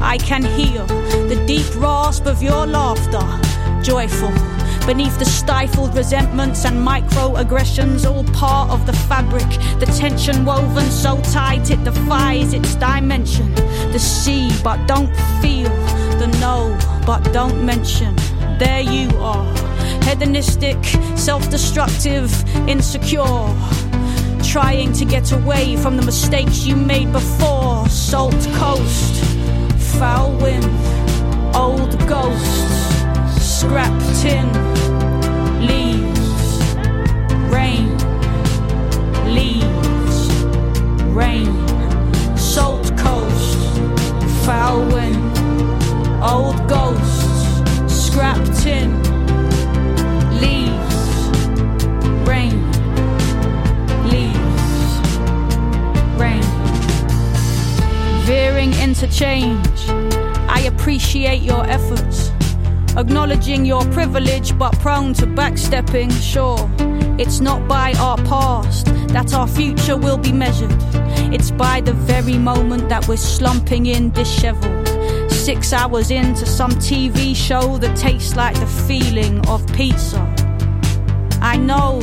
I 0.00 0.18
can 0.18 0.42
hear 0.42 0.84
the 1.28 1.40
deep 1.46 1.76
rasp 1.76 2.26
of 2.26 2.42
your 2.42 2.66
laughter, 2.66 3.22
joyful 3.84 4.59
beneath 4.86 5.18
the 5.18 5.24
stifled 5.24 5.94
resentments 5.94 6.64
and 6.64 6.76
microaggressions, 6.76 8.08
all 8.10 8.24
part 8.32 8.70
of 8.70 8.86
the 8.86 8.92
fabric. 8.92 9.48
The 9.78 9.86
tension 9.86 10.44
woven 10.44 10.90
so 10.90 11.20
tight 11.22 11.70
it 11.70 11.82
defies 11.84 12.52
its 12.52 12.74
dimension. 12.76 13.54
The 13.92 13.98
see, 13.98 14.50
but 14.62 14.86
don't 14.86 15.14
feel. 15.40 15.70
The 16.18 16.26
know, 16.40 16.76
but 17.06 17.22
don't 17.32 17.64
mention. 17.64 18.14
There 18.58 18.80
you 18.80 19.08
are, 19.18 19.44
hedonistic, 20.04 20.82
self 21.16 21.50
destructive, 21.50 22.30
insecure. 22.68 23.54
Trying 24.42 24.92
to 24.94 25.04
get 25.04 25.32
away 25.32 25.76
from 25.76 25.96
the 25.96 26.02
mistakes 26.02 26.64
you 26.64 26.76
made 26.76 27.12
before. 27.12 27.88
Salt 27.88 28.40
coast, 28.54 29.24
foul 29.98 30.36
wind, 30.36 30.64
old 31.54 31.98
ghosts 32.08 32.79
scrap 33.60 33.92
tin, 34.22 34.46
leaves, 35.60 36.74
rain, 37.52 37.94
leaves, 39.34 40.32
rain, 41.12 41.52
salt 42.38 42.90
coast, 42.96 43.58
foul 44.46 44.80
wind, 44.86 45.38
old 46.22 46.56
ghosts, 46.70 47.60
scrap 47.86 48.42
tin, 48.56 48.90
leaves, 50.40 50.96
rain, 52.26 52.64
leaves, 54.08 54.98
rain, 56.18 56.42
veering 58.24 58.72
interchange. 58.80 59.90
I 60.48 60.62
appreciate 60.66 61.42
your 61.42 61.66
efforts 61.68 62.29
Acknowledging 63.00 63.64
your 63.64 63.82
privilege 63.92 64.58
but 64.58 64.78
prone 64.80 65.14
to 65.14 65.26
backstepping, 65.26 66.12
sure. 66.20 66.70
It's 67.18 67.40
not 67.40 67.66
by 67.66 67.94
our 67.94 68.18
past 68.24 68.84
that 69.14 69.32
our 69.32 69.48
future 69.48 69.96
will 69.96 70.18
be 70.18 70.32
measured. 70.32 70.76
It's 71.32 71.50
by 71.50 71.80
the 71.80 71.94
very 71.94 72.36
moment 72.36 72.90
that 72.90 73.08
we're 73.08 73.16
slumping 73.16 73.86
in 73.86 74.10
disheveled. 74.10 74.86
Six 75.32 75.72
hours 75.72 76.10
into 76.10 76.44
some 76.44 76.72
TV 76.72 77.34
show 77.34 77.78
that 77.78 77.96
tastes 77.96 78.36
like 78.36 78.60
the 78.60 78.66
feeling 78.66 79.40
of 79.48 79.66
pizza. 79.72 80.20
I 81.40 81.56
know 81.56 82.00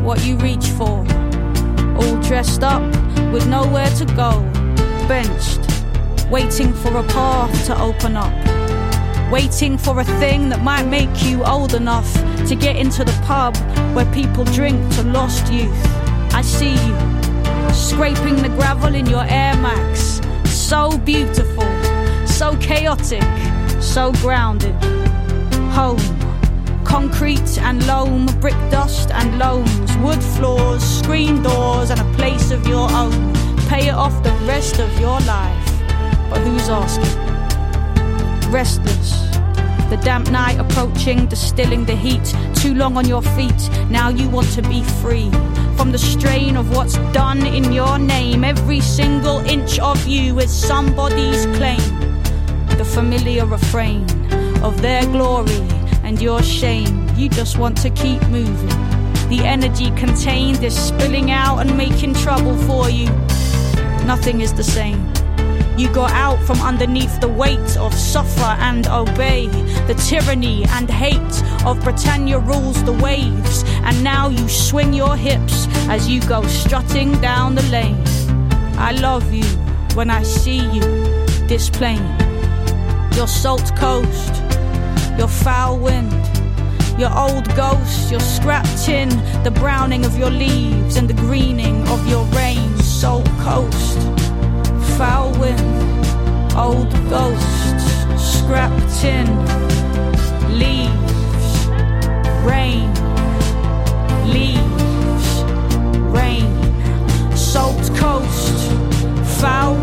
what 0.00 0.24
you 0.24 0.38
reach 0.38 0.68
for. 0.68 1.04
All 2.00 2.16
dressed 2.22 2.62
up 2.62 2.80
with 3.34 3.46
nowhere 3.46 3.90
to 3.96 4.06
go. 4.16 4.40
Benched, 5.06 5.60
waiting 6.30 6.72
for 6.72 6.96
a 6.96 7.02
path 7.02 7.66
to 7.66 7.78
open 7.78 8.16
up 8.16 8.57
waiting 9.30 9.76
for 9.76 10.00
a 10.00 10.04
thing 10.04 10.48
that 10.48 10.62
might 10.62 10.86
make 10.86 11.22
you 11.22 11.44
old 11.44 11.74
enough 11.74 12.10
to 12.46 12.54
get 12.54 12.76
into 12.76 13.04
the 13.04 13.22
pub 13.26 13.56
where 13.94 14.10
people 14.12 14.44
drink 14.44 14.78
to 14.94 15.02
lost 15.02 15.52
youth. 15.52 15.86
I 16.32 16.42
see 16.42 16.72
you 16.72 17.18
scraping 17.74 18.36
the 18.36 18.48
gravel 18.56 18.94
in 18.94 19.06
your 19.06 19.24
Air 19.24 19.54
Max. 19.56 20.20
So 20.44 20.96
beautiful, 20.98 21.66
so 22.26 22.56
chaotic, 22.56 23.22
so 23.82 24.12
grounded. 24.12 24.74
Home, 25.72 25.98
concrete 26.84 27.58
and 27.58 27.86
loam, 27.86 28.26
brick 28.40 28.56
dust 28.70 29.10
and 29.10 29.38
loams, 29.38 29.96
wood 29.98 30.22
floors, 30.22 30.82
screen 30.82 31.42
doors, 31.42 31.90
and 31.90 32.00
a 32.00 32.16
place 32.16 32.50
of 32.50 32.66
your 32.66 32.90
own. 32.92 33.34
Pay 33.68 33.88
it 33.88 33.94
off 33.94 34.22
the 34.22 34.32
rest 34.46 34.78
of 34.78 34.90
your 34.98 35.20
life. 35.20 35.68
But 36.30 36.40
who's 36.40 36.68
asking? 36.70 37.27
Restless. 38.48 39.12
The 39.90 39.98
damp 40.02 40.30
night 40.30 40.58
approaching, 40.58 41.26
distilling 41.26 41.84
the 41.86 41.94
heat. 41.94 42.34
Too 42.54 42.74
long 42.74 42.96
on 42.96 43.08
your 43.08 43.22
feet, 43.22 43.70
now 43.88 44.08
you 44.08 44.28
want 44.28 44.50
to 44.52 44.62
be 44.62 44.82
free. 45.00 45.30
From 45.76 45.92
the 45.92 45.98
strain 45.98 46.56
of 46.56 46.74
what's 46.76 46.96
done 47.12 47.46
in 47.46 47.72
your 47.72 47.98
name, 47.98 48.44
every 48.44 48.80
single 48.80 49.38
inch 49.46 49.78
of 49.78 50.06
you 50.06 50.38
is 50.40 50.50
somebody's 50.50 51.46
claim. 51.56 51.80
The 52.76 52.84
familiar 52.84 53.46
refrain 53.46 54.02
of 54.62 54.82
their 54.82 55.04
glory 55.06 55.62
and 56.04 56.20
your 56.20 56.42
shame. 56.42 57.08
You 57.16 57.28
just 57.28 57.58
want 57.58 57.76
to 57.78 57.90
keep 57.90 58.20
moving. 58.28 58.68
The 59.28 59.40
energy 59.44 59.90
contained 59.92 60.62
is 60.62 60.76
spilling 60.76 61.30
out 61.30 61.58
and 61.58 61.76
making 61.76 62.14
trouble 62.14 62.56
for 62.58 62.90
you. 62.90 63.06
Nothing 64.04 64.40
is 64.40 64.52
the 64.52 64.64
same. 64.64 65.17
You 65.78 65.88
got 65.92 66.10
out 66.10 66.42
from 66.42 66.60
underneath 66.60 67.20
the 67.20 67.28
weight 67.28 67.76
of 67.76 67.94
suffer 67.94 68.56
and 68.58 68.88
obey. 68.88 69.46
The 69.86 69.94
tyranny 69.94 70.64
and 70.70 70.90
hate 70.90 71.42
of 71.64 71.78
Britannia 71.84 72.40
rules 72.40 72.82
the 72.82 72.94
waves. 72.94 73.62
And 73.84 74.02
now 74.02 74.28
you 74.28 74.48
swing 74.48 74.92
your 74.92 75.14
hips 75.14 75.68
as 75.88 76.08
you 76.08 76.20
go 76.22 76.42
strutting 76.48 77.12
down 77.20 77.54
the 77.54 77.62
lane. 77.70 78.02
I 78.76 78.90
love 78.90 79.32
you 79.32 79.44
when 79.94 80.10
I 80.10 80.24
see 80.24 80.58
you, 80.58 80.82
this 81.46 81.70
plain. 81.70 82.02
Your 83.14 83.28
salt 83.28 83.70
coast, 83.76 84.34
your 85.16 85.28
foul 85.28 85.78
wind, 85.78 86.12
your 86.98 87.16
old 87.16 87.46
ghost, 87.54 88.10
your 88.10 88.18
scrap 88.18 88.66
tin, 88.84 89.10
the 89.44 89.52
browning 89.52 90.04
of 90.04 90.18
your 90.18 90.30
leaves 90.30 90.96
and 90.96 91.08
the 91.08 91.14
greening 91.14 91.86
of 91.86 92.04
your 92.08 92.24
rain. 92.34 92.76
Salt 92.78 93.28
coast 93.42 94.07
foul 94.98 95.30
wind, 95.38 95.60
old 96.56 96.90
ghosts, 97.08 97.84
scrap 98.20 98.72
tin, 98.98 99.28
leaves, 100.58 101.68
rain, 102.44 102.92
leaves, 104.26 105.28
rain, 106.10 106.50
salt 107.36 107.88
coast, 107.96 108.72
foul 109.40 109.76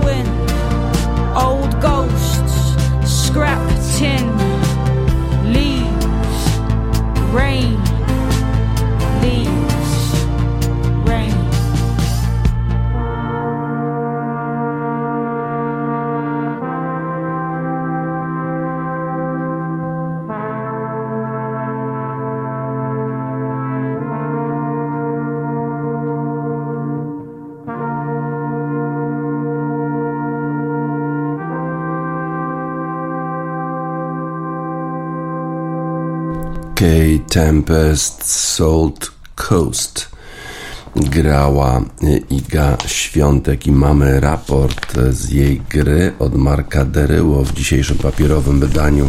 Tempest 37.35 38.23
Salt 38.23 39.11
Coast. 39.35 40.07
Grała 40.95 41.81
Iga 42.29 42.77
Świątek 42.85 43.67
i 43.67 43.71
mamy 43.71 44.19
raport 44.19 44.97
z 45.09 45.29
jej 45.29 45.61
gry 45.69 46.13
od 46.19 46.35
Marka 46.35 46.85
Deryło 46.85 47.43
w 47.43 47.53
dzisiejszym 47.53 47.97
papierowym 47.97 48.59
wydaniu 48.59 49.07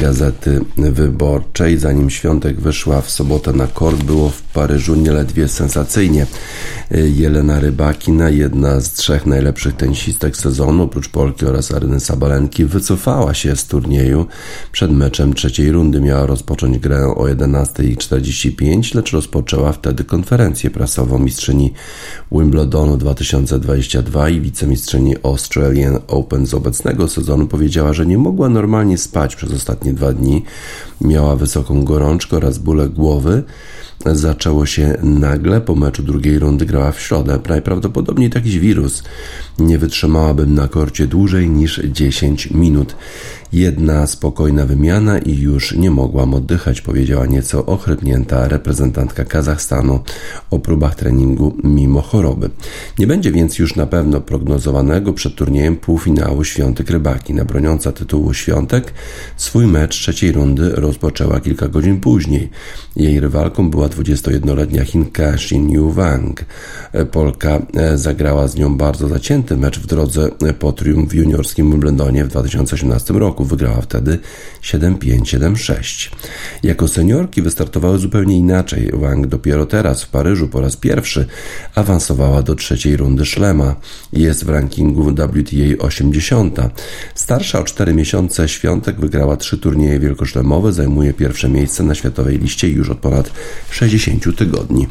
Gazety 0.00 0.60
Wyborczej. 0.76 1.78
Zanim 1.78 2.10
Świątek 2.10 2.60
wyszła 2.60 3.00
w 3.00 3.10
sobotę 3.10 3.52
na 3.52 3.66
kort, 3.66 4.02
było 4.02 4.30
w 4.30 4.42
Paryżu 4.42 4.94
nieledwie 4.94 5.48
sensacyjnie. 5.48 6.26
Jelena 6.90 7.60
Rybakina, 7.60 8.30
jedna 8.30 8.80
z 8.80 8.92
trzech 8.92 9.26
najlepszych 9.26 9.76
tenisistek 9.76 10.36
sezonu, 10.36 10.82
oprócz 10.82 11.08
Polki 11.08 11.46
oraz 11.46 11.72
Aryny 11.72 12.00
Sabalenki, 12.00 12.64
wycofała 12.64 13.34
się 13.34 13.56
z 13.56 13.66
turnieju. 13.66 14.26
Przed 14.72 14.90
meczem 14.90 15.34
trzeciej 15.34 15.72
rundy 15.72 16.00
miała 16.00 16.26
rozpocząć 16.26 16.78
grę 16.78 17.06
o 17.06 17.24
11.45, 17.24 18.94
lecz 18.94 19.12
rozpoczęła 19.12 19.72
wtedy 19.72 20.04
konferencję 20.04 20.70
prasową 20.70 21.17
mistrzyni 21.18 21.72
Wimbledonu 22.32 22.96
2022 22.96 24.28
i 24.28 24.40
wicemistrzyni 24.40 25.14
Australian 25.22 25.98
Open 26.08 26.46
z 26.46 26.54
obecnego 26.54 27.08
sezonu 27.08 27.46
powiedziała, 27.46 27.92
że 27.92 28.06
nie 28.06 28.18
mogła 28.18 28.48
normalnie 28.48 28.98
spać 28.98 29.36
przez 29.36 29.52
ostatnie 29.52 29.92
dwa 29.92 30.12
dni. 30.12 30.44
Miała 31.00 31.36
wysoką 31.36 31.84
gorączkę 31.84 32.36
oraz 32.36 32.58
bóle 32.58 32.88
głowy 32.88 33.42
zaczęło 34.06 34.66
się 34.66 34.98
nagle. 35.02 35.60
Po 35.60 35.74
meczu 35.74 36.02
drugiej 36.02 36.38
rundy 36.38 36.66
grała 36.66 36.92
w 36.92 37.00
środę. 37.00 37.38
Najprawdopodobniej 37.48 38.30
jakiś 38.34 38.58
wirus. 38.58 39.02
Nie 39.58 39.78
wytrzymałabym 39.78 40.54
na 40.54 40.68
korcie 40.68 41.06
dłużej 41.06 41.50
niż 41.50 41.80
10 41.84 42.50
minut. 42.50 42.96
Jedna 43.52 44.06
spokojna 44.06 44.66
wymiana 44.66 45.18
i 45.18 45.38
już 45.38 45.72
nie 45.72 45.90
mogłam 45.90 46.34
oddychać, 46.34 46.80
powiedziała 46.80 47.26
nieco 47.26 47.66
ochrypnięta 47.66 48.48
reprezentantka 48.48 49.24
Kazachstanu 49.24 50.00
o 50.50 50.58
próbach 50.58 50.94
treningu 50.94 51.56
mimo 51.64 52.00
choroby. 52.00 52.50
Nie 52.98 53.06
będzie 53.06 53.32
więc 53.32 53.58
już 53.58 53.76
na 53.76 53.86
pewno 53.86 54.20
prognozowanego 54.20 55.12
przed 55.12 55.34
turniejem 55.34 55.76
półfinału 55.76 56.44
Świątek 56.44 56.90
Rybaki. 56.90 57.34
Na 57.34 57.44
broniąca 57.44 57.92
tytułu 57.92 58.34
Świątek 58.34 58.92
swój 59.36 59.66
mecz 59.66 59.96
trzeciej 59.96 60.32
rundy 60.32 60.70
rozpoczęła 60.70 61.40
kilka 61.40 61.68
godzin 61.68 62.00
później. 62.00 62.50
Jej 62.96 63.20
rywalką 63.20 63.70
była 63.70 63.88
21-letnia 63.88 64.84
Chinka 64.84 65.32
Xin 65.32 65.70
Yu 65.70 65.90
Wang. 65.90 66.44
Polka 67.10 67.66
e, 67.74 67.98
zagrała 67.98 68.48
z 68.48 68.56
nią 68.56 68.76
bardzo 68.76 69.08
zacięty 69.08 69.56
mecz 69.56 69.80
w 69.80 69.86
drodze 69.86 70.30
po 70.58 70.72
triumf 70.72 71.10
w 71.10 71.14
juniorskim 71.14 71.70
Wimbledonie 71.70 72.24
w 72.24 72.28
2018 72.28 73.14
roku. 73.14 73.37
Wygrała 73.44 73.80
wtedy 73.80 74.18
7-5-7-6. 74.62 76.10
Jako 76.62 76.88
seniorki 76.88 77.42
wystartowały 77.42 77.98
zupełnie 77.98 78.36
inaczej. 78.36 78.90
Wang 78.92 79.26
dopiero 79.26 79.66
teraz 79.66 80.02
w 80.02 80.08
Paryżu 80.08 80.48
po 80.48 80.60
raz 80.60 80.76
pierwszy 80.76 81.26
awansowała 81.74 82.42
do 82.42 82.54
trzeciej 82.54 82.96
rundy 82.96 83.26
szlema. 83.26 83.76
Jest 84.12 84.44
w 84.44 84.48
rankingu 84.48 85.10
WTA 85.10 85.84
80. 85.84 86.58
Starsza 87.14 87.60
o 87.60 87.64
4 87.64 87.94
miesiące 87.94 88.48
świątek 88.48 89.00
wygrała 89.00 89.36
trzy 89.36 89.58
turnieje 89.58 90.00
wielkoszlemowe, 90.00 90.72
zajmuje 90.72 91.12
pierwsze 91.12 91.48
miejsce 91.48 91.82
na 91.82 91.94
światowej 91.94 92.38
liście 92.38 92.68
już 92.68 92.90
od 92.90 92.98
ponad 92.98 93.30
60 93.70 94.36
tygodni. 94.36 94.86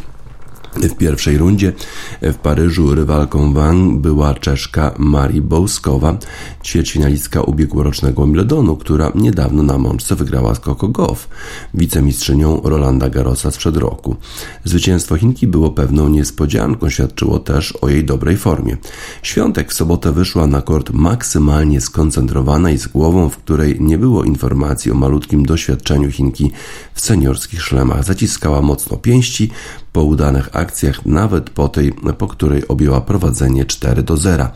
W 0.81 0.95
pierwszej 0.97 1.37
rundzie 1.37 1.73
w 2.21 2.35
Paryżu 2.35 2.95
rywalką 2.95 3.53
Wang 3.53 4.01
była 4.01 4.33
Czeszka 4.33 4.93
Marii 4.97 5.41
Bołskowa, 5.41 6.17
ćwierćfinalistka 6.63 7.41
ubiegłorocznego 7.41 8.23
Wimbledonu, 8.23 8.75
która 8.75 9.11
niedawno 9.15 9.63
na 9.63 9.77
mączce 9.77 10.15
wygrała 10.15 10.55
z 10.55 10.59
Coco 10.59 10.87
Goff, 10.87 11.29
wicemistrzynią 11.73 12.61
Rolanda 12.63 13.09
Garrosa 13.09 13.51
sprzed 13.51 13.77
roku. 13.77 14.15
Zwycięstwo 14.63 15.17
Chinki 15.17 15.47
było 15.47 15.71
pewną 15.71 16.09
niespodzianką, 16.09 16.89
świadczyło 16.89 17.39
też 17.39 17.73
o 17.81 17.89
jej 17.89 18.05
dobrej 18.05 18.37
formie. 18.37 18.77
Świątek 19.21 19.71
w 19.71 19.73
sobotę 19.73 20.11
wyszła 20.11 20.47
na 20.47 20.61
kort 20.61 20.89
maksymalnie 20.89 21.81
skoncentrowana 21.81 22.71
i 22.71 22.77
z 22.77 22.87
głową, 22.87 23.29
w 23.29 23.37
której 23.37 23.77
nie 23.79 23.97
było 23.97 24.23
informacji 24.23 24.91
o 24.91 24.95
malutkim 24.95 25.45
doświadczeniu 25.45 26.11
Chinki 26.11 26.51
w 26.93 27.01
seniorskich 27.01 27.61
szlemach. 27.61 28.03
Zaciskała 28.03 28.61
mocno 28.61 28.97
pięści, 28.97 29.51
po 29.97 30.03
udanych 30.03 30.49
akcjach, 30.55 31.05
nawet 31.05 31.49
po 31.49 31.69
tej, 31.69 31.93
po 32.17 32.27
której 32.27 32.67
objęła 32.67 33.01
prowadzenie 33.01 33.65
4 33.65 34.03
do 34.03 34.17
0. 34.17 34.47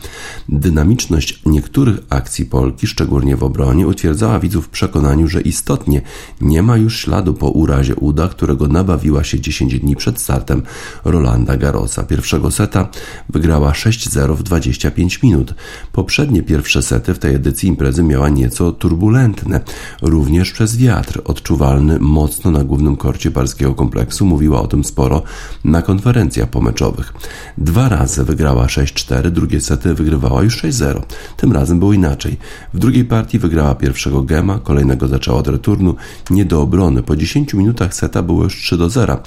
Dynamiczność 0.48 1.42
niektórych 1.46 1.98
akcji 2.10 2.44
Polki, 2.44 2.86
szczególnie 2.86 3.36
w 3.36 3.42
obronie, 3.42 3.86
utwierdzała 3.86 4.40
widzów 4.40 4.66
w 4.66 4.68
przekonaniu, 4.68 5.28
że 5.28 5.40
istotnie 5.40 6.02
nie 6.40 6.62
ma 6.62 6.76
już 6.76 7.00
śladu 7.00 7.34
po 7.34 7.50
urazie 7.50 7.94
uda, 7.94 8.28
którego 8.28 8.68
nabawiła 8.68 9.24
się 9.24 9.40
10 9.40 9.80
dni 9.80 9.96
przed 9.96 10.20
startem 10.20 10.62
Rolanda 11.04 11.56
Garrosa. 11.56 12.02
Pierwszego 12.02 12.50
seta 12.50 12.88
wygrała 13.28 13.72
6-0 13.72 14.36
w 14.36 14.42
25 14.42 15.22
minut. 15.22 15.54
Poprzednie 15.92 16.42
pierwsze 16.42 16.82
sety 16.82 17.14
w 17.14 17.18
tej 17.18 17.34
edycji 17.34 17.68
imprezy 17.68 18.02
miała 18.02 18.28
nieco 18.28 18.72
turbulentne, 18.72 19.60
również 20.02 20.52
przez 20.52 20.76
wiatr, 20.76 21.22
odczuwalny 21.24 21.98
mocno 21.98 22.50
na 22.50 22.64
głównym 22.64 22.96
korcie 22.96 23.30
parskiego 23.30 23.74
kompleksu. 23.74 24.26
Mówiła 24.26 24.62
o 24.62 24.66
tym 24.66 24.84
sporo 24.84 25.22
na 25.64 25.82
konferencjach 25.82 26.48
pomeczowych. 26.48 27.12
Dwa 27.58 27.88
razy 27.88 28.24
wygrała 28.24 28.66
6-4, 28.66 29.30
drugie 29.30 29.60
sety 29.60 29.94
wygrywała 29.94 30.42
już 30.42 30.64
6-0. 30.64 31.02
Tym 31.36 31.52
razem 31.52 31.78
było 31.78 31.92
inaczej. 31.92 32.36
W 32.74 32.78
drugiej 32.78 33.04
partii 33.04 33.38
wygrała 33.38 33.74
pierwszego 33.74 34.22
gema, 34.22 34.58
kolejnego 34.58 35.08
zaczęła 35.08 35.38
od 35.38 35.48
returnu, 35.48 35.94
nie 36.30 36.44
do 36.44 36.62
obrony. 36.62 37.02
Po 37.02 37.16
10 37.16 37.54
minutach 37.54 37.94
seta 37.94 38.22
było 38.22 38.44
już 38.44 38.62
3 38.62 38.76
0. 38.88 39.18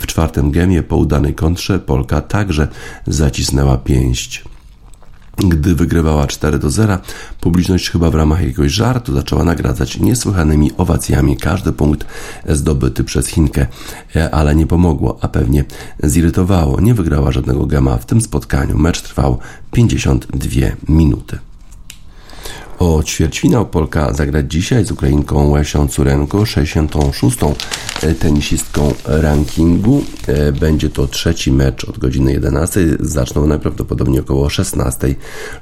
W 0.00 0.06
czwartym 0.06 0.50
gemie 0.50 0.82
po 0.82 0.96
udanej 0.96 1.34
kontrze 1.34 1.78
Polka 1.78 2.20
także 2.20 2.68
zacisnęła 3.06 3.78
pięść. 3.78 4.53
Gdy 5.38 5.74
wygrywała 5.74 6.26
4 6.26 6.58
do 6.58 6.70
0, 6.70 6.98
publiczność 7.40 7.90
chyba 7.90 8.10
w 8.10 8.14
ramach 8.14 8.40
jakiegoś 8.40 8.72
żartu 8.72 9.14
zaczęła 9.14 9.44
nagradzać 9.44 10.00
niesłychanymi 10.00 10.70
owacjami 10.76 11.36
każdy 11.36 11.72
punkt 11.72 12.06
zdobyty 12.48 13.04
przez 13.04 13.26
Chinkę, 13.26 13.66
e, 14.16 14.34
ale 14.34 14.54
nie 14.54 14.66
pomogło, 14.66 15.18
a 15.20 15.28
pewnie 15.28 15.64
zirytowało. 16.02 16.80
Nie 16.80 16.94
wygrała 16.94 17.32
żadnego 17.32 17.66
gama 17.66 17.96
w 17.96 18.06
tym 18.06 18.20
spotkaniu. 18.20 18.78
Mecz 18.78 19.02
trwał 19.02 19.38
52 19.72 20.48
minuty. 20.88 21.38
O 22.78 23.02
ćwierćfinał 23.02 23.66
Polka 23.66 24.12
zagra 24.12 24.42
dzisiaj 24.42 24.84
z 24.84 24.90
Ukrainką 24.90 25.50
Łesią 25.50 25.88
Curenko, 25.88 26.46
66. 26.46 27.38
tenisistką 28.18 28.94
rankingu. 29.04 30.04
E, 30.26 30.52
będzie 30.52 30.90
to 30.90 31.06
trzeci 31.06 31.52
mecz 31.52 31.84
od 31.84 31.98
godziny 31.98 32.32
11. 32.32 32.80
Zaczną 33.00 33.46
najprawdopodobniej 33.46 34.20
około 34.20 34.50
16 34.50 35.14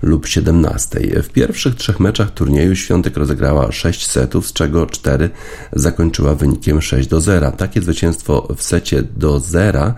lub 0.02 0.26
17. 0.26 1.00
W 1.22 1.28
pierwszych 1.28 1.74
trzech 1.74 2.00
meczach 2.00 2.30
turnieju 2.30 2.76
Świątek 2.76 3.16
rozegrała 3.16 3.72
6 3.72 4.10
setów, 4.10 4.46
z 4.46 4.52
czego 4.52 4.86
4 4.86 5.30
zakończyła 5.72 6.34
wynikiem 6.34 6.82
6 6.82 7.08
do 7.08 7.20
0. 7.20 7.52
Takie 7.52 7.82
zwycięstwo 7.82 8.48
w 8.56 8.62
secie 8.62 9.02
do 9.02 9.40
0 9.40 9.94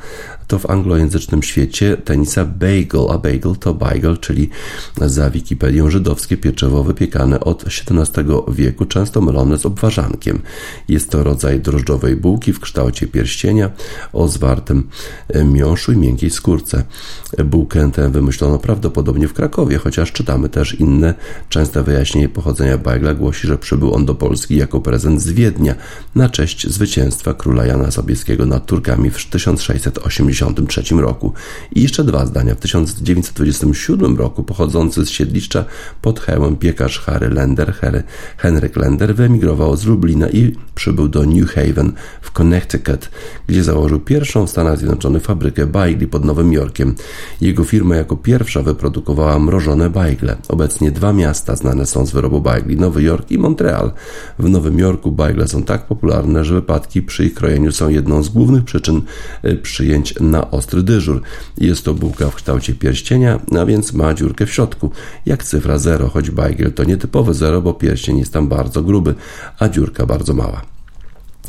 to 0.46 0.58
w 0.58 0.70
anglojęzycznym 0.70 1.42
świecie 1.42 1.96
tenisa 1.96 2.44
bagel, 2.44 3.06
a 3.10 3.18
bagel 3.18 3.56
to 3.56 3.74
bagel, 3.74 4.18
czyli 4.18 4.50
za 4.96 5.30
Wikipedią 5.30 5.90
żydowskie 5.90 6.36
pieczywo 6.36 6.84
wypiekane 6.84 7.40
od 7.40 7.64
XVII 7.64 8.24
wieku, 8.48 8.84
często 8.84 9.20
mylone 9.20 9.58
z 9.58 9.66
obwarzankiem. 9.66 10.42
Jest 10.88 11.10
to 11.10 11.22
rodzaj 11.22 11.60
drożdżowej 11.60 12.16
bułki 12.16 12.52
w 12.52 12.60
kształcie 12.60 13.06
pierścienia 13.06 13.70
o 14.12 14.28
zwartym 14.28 14.88
miąższu 15.44 15.92
i 15.92 15.96
miękkiej 15.96 16.30
skórce. 16.30 16.84
Bułkę 17.44 17.90
tę 17.92 18.10
wymyślono 18.10 18.58
prawdopodobnie 18.58 19.28
w 19.28 19.32
Krakowie, 19.32 19.78
chociaż 19.78 20.12
czytamy 20.12 20.48
też 20.48 20.80
inne 20.80 21.14
częste 21.48 21.82
wyjaśnienie 21.82 22.28
pochodzenia 22.28 22.78
bagla 22.78 23.14
głosi, 23.14 23.46
że 23.46 23.58
przybył 23.58 23.94
on 23.94 24.06
do 24.06 24.14
Polski 24.14 24.56
jako 24.56 24.80
prezent 24.80 25.22
z 25.22 25.30
Wiednia 25.30 25.74
na 26.14 26.28
cześć 26.28 26.70
zwycięstwa 26.70 27.34
króla 27.34 27.66
Jana 27.66 27.90
Sobieskiego 27.90 28.46
nad 28.46 28.66
Turkami 28.66 29.10
w 29.10 29.26
1680 29.26 30.33
1993 30.34 30.94
roku. 31.02 31.32
I 31.72 31.82
jeszcze 31.82 32.04
dwa 32.04 32.26
zdania. 32.26 32.54
W 32.54 32.60
1927 32.60 34.16
roku 34.16 34.42
pochodzący 34.42 35.06
z 35.06 35.10
siedliszcza 35.10 35.64
pod 36.02 36.20
hełem 36.20 36.56
piekarz 36.56 37.00
Harry 37.00 37.30
Lender, 37.30 37.74
Harry, 37.74 38.02
Henryk 38.36 38.76
Lender, 38.76 39.14
wyemigrował 39.14 39.76
z 39.76 39.84
Lublina 39.84 40.28
i 40.28 40.56
przybył 40.74 41.08
do 41.08 41.24
New 41.26 41.50
Haven 41.50 41.92
w 42.20 42.30
Connecticut, 42.30 43.10
gdzie 43.46 43.64
założył 43.64 44.00
pierwszą 44.00 44.46
w 44.46 44.50
Stanach 44.50 44.78
Zjednoczonych 44.78 45.22
fabrykę 45.22 45.66
bajgli 45.66 46.06
pod 46.06 46.24
Nowym 46.24 46.52
Jorkiem. 46.52 46.94
Jego 47.40 47.64
firma 47.64 47.96
jako 47.96 48.16
pierwsza 48.16 48.62
wyprodukowała 48.62 49.38
mrożone 49.38 49.90
bajgle. 49.90 50.36
Obecnie 50.48 50.90
dwa 50.92 51.12
miasta 51.12 51.56
znane 51.56 51.86
są 51.86 52.06
z 52.06 52.10
wyrobu 52.10 52.40
bajgli, 52.40 52.76
Nowy 52.76 53.02
Jork 53.02 53.30
i 53.30 53.38
Montreal. 53.38 53.92
W 54.38 54.48
Nowym 54.48 54.78
Jorku 54.78 55.12
bajgle 55.12 55.48
są 55.48 55.62
tak 55.62 55.86
popularne, 55.86 56.44
że 56.44 56.54
wypadki 56.54 57.02
przy 57.02 57.24
ich 57.24 57.34
krojeniu 57.34 57.72
są 57.72 57.88
jedną 57.88 58.22
z 58.22 58.28
głównych 58.28 58.64
przyczyn 58.64 59.02
y, 59.44 59.56
przyjęć 59.56 60.14
na 60.30 60.50
ostry 60.50 60.82
dyżur. 60.82 61.22
Jest 61.58 61.84
to 61.84 61.94
bułka 61.94 62.30
w 62.30 62.34
kształcie 62.34 62.74
pierścienia, 62.74 63.40
a 63.60 63.66
więc 63.66 63.92
ma 63.92 64.14
dziurkę 64.14 64.46
w 64.46 64.52
środku, 64.52 64.90
jak 65.26 65.44
cyfra 65.44 65.78
0, 65.78 66.08
choć 66.08 66.30
bajgiel 66.30 66.72
to 66.72 66.84
nietypowy 66.84 67.34
0, 67.34 67.62
bo 67.62 67.74
pierścień 67.74 68.18
jest 68.18 68.32
tam 68.32 68.48
bardzo 68.48 68.82
gruby, 68.82 69.14
a 69.58 69.68
dziurka 69.68 70.06
bardzo 70.06 70.34
mała. 70.34 70.73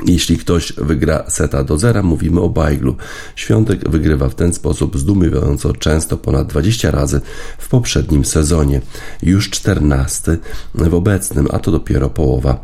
Jeśli 0.06 0.38
ktoś 0.38 0.74
wygra 0.74 1.24
seta 1.30 1.64
do 1.64 1.78
zera, 1.78 2.04
mówimy 2.04 2.42
o 2.42 2.50
bajglu. 2.50 2.96
Świątek 3.36 3.90
wygrywa 3.90 4.30
w 4.30 4.36
ten 4.36 4.54
sposób 4.54 5.00
zdumiewająco 5.00 5.74
często 5.74 6.18
ponad 6.18 6.48
20 6.48 6.92
razy 6.92 7.22
w 7.58 7.70
poprzednim 7.70 8.26
sezonie. 8.26 8.82
Już 9.24 9.50
14 9.50 10.38
w 10.76 10.94
obecnym, 10.94 11.48
a 11.52 11.60
to 11.60 11.72
dopiero 11.72 12.10
połowa 12.10 12.62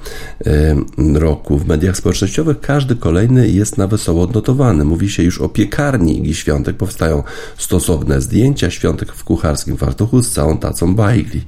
roku. 1.14 1.58
W 1.58 1.68
mediach 1.68 1.98
społecznościowych 1.98 2.60
każdy 2.60 2.96
kolejny 2.96 3.50
jest 3.50 3.78
na 3.78 3.88
wesoło 3.88 4.24
odnotowany. 4.24 4.86
Mówi 4.86 5.10
się 5.10 5.24
już 5.24 5.42
o 5.42 5.50
piekarni 5.50 6.18
Igi 6.18 6.36
Świątek. 6.36 6.78
Powstają 6.78 7.24
stosowne 7.58 8.22
zdjęcia 8.22 8.72
Świątek 8.72 9.14
w 9.14 9.24
kucharskim 9.24 9.78
fartuchu 9.78 10.24
z 10.24 10.32
całą 10.32 10.58
tacą 10.58 10.96
bajgli. 10.96 11.42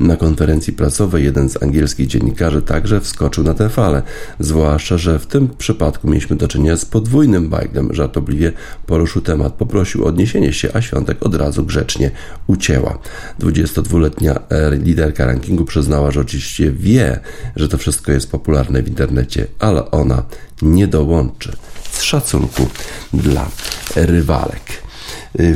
Na 0.00 0.16
konferencji 0.16 0.72
prasowej 0.72 1.24
jeden 1.24 1.50
z 1.50 1.62
angielskich 1.62 2.06
dziennikarzy 2.06 2.62
także 2.62 3.00
wskoczył 3.00 3.44
na 3.44 3.54
tę 3.54 3.68
falę. 3.68 4.02
Zwłaszcza, 4.38 4.98
że 4.98 5.18
w 5.18 5.29
tym 5.30 5.48
przypadku 5.58 6.08
mieliśmy 6.08 6.36
do 6.36 6.48
czynienia 6.48 6.76
z 6.76 6.84
podwójnym 6.84 7.48
bajglem. 7.48 7.94
Żartobliwie 7.94 8.52
poruszył 8.86 9.22
temat, 9.22 9.52
poprosił 9.52 10.04
o 10.04 10.06
odniesienie 10.06 10.52
się, 10.52 10.68
a 10.74 10.80
Świątek 10.80 11.26
od 11.26 11.34
razu 11.34 11.64
grzecznie 11.64 12.10
ucięła. 12.46 12.98
22-letnia 13.40 14.40
liderka 14.70 15.26
rankingu 15.26 15.64
przyznała, 15.64 16.10
że 16.10 16.20
oczywiście 16.20 16.72
wie, 16.72 17.20
że 17.56 17.68
to 17.68 17.78
wszystko 17.78 18.12
jest 18.12 18.30
popularne 18.30 18.82
w 18.82 18.88
internecie, 18.88 19.46
ale 19.58 19.90
ona 19.90 20.22
nie 20.62 20.86
dołączy 20.86 21.52
z 21.90 22.02
szacunku 22.02 22.66
dla 23.12 23.48
rywalek. 23.96 24.62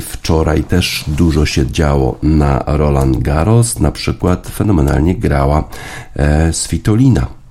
Wczoraj 0.09 0.65
też 0.65 1.05
dużo 1.07 1.47
się 1.47 1.67
działo 1.67 2.19
na 2.23 2.65
Roland 2.67 3.19
Garros, 3.19 3.81
na 3.81 3.93
przykład 3.93 4.49
fenomenalnie 4.49 5.15
grała 5.15 5.69
e, 6.17 6.53
Svitolina 6.53 7.27
E, 7.27 7.44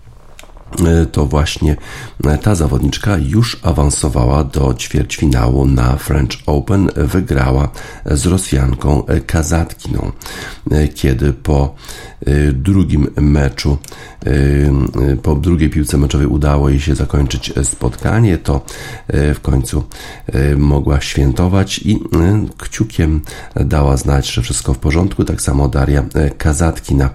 to 1.12 1.26
właśnie 1.26 1.76
e, 2.24 2.38
ta 2.38 2.56
zawodniczka 2.56 3.18
już 3.18 3.60
awansowała 3.64 4.44
do 4.44 4.74
ćwierćfinału 4.74 5.66
na 5.66 5.96
French 5.96 6.38
Open. 6.46 6.90
Wygrała 6.96 7.70
z 8.06 8.26
Rosjanką 8.26 9.04
Kazatkiną, 9.28 10.12
e, 10.72 10.88
kiedy 10.88 11.34
po 11.34 11.76
drugim 12.54 13.08
meczu, 13.16 13.78
po 15.24 15.36
drugiej 15.36 15.70
piłce 15.70 15.98
meczowej 15.98 16.28
udało 16.28 16.70
jej 16.70 16.80
się 16.80 16.96
zakończyć 16.96 17.54
spotkanie, 17.64 18.38
to 18.38 18.66
w 19.08 19.40
końcu 19.42 19.84
mogła 20.58 21.02
świętować 21.02 21.80
i 21.80 22.00
kciukiem 22.58 23.22
dała 23.56 23.98
znać, 23.98 24.32
że 24.32 24.42
wszystko 24.42 24.74
w 24.74 24.80
porządku. 24.80 25.26
Tak 25.26 25.42
samo 25.42 25.68
Daria 25.68 26.04
Kazatkina 26.38 27.10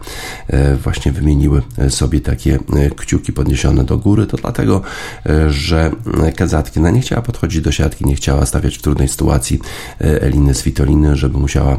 właśnie 0.82 1.12
wymieniły 1.12 1.62
sobie 1.88 2.20
takie 2.20 2.58
kciuki 2.96 3.32
pod 3.32 3.47
podniesione 3.48 3.84
do 3.84 3.98
góry, 3.98 4.26
to 4.26 4.36
dlatego, 4.36 4.80
e, 5.26 5.50
że 5.50 5.90
Kazatkina 6.36 6.90
nie 6.90 7.00
chciała 7.00 7.22
podchodzić 7.22 7.60
do 7.60 7.72
siatki, 7.72 8.04
nie 8.04 8.14
chciała 8.14 8.46
stawiać 8.46 8.78
w 8.78 8.82
trudnej 8.82 9.08
sytuacji 9.08 9.60
e, 10.00 10.22
Eliny 10.22 10.54
Svitoliny, 10.54 11.16
żeby 11.16 11.38
musiała 11.38 11.72
e, 11.72 11.78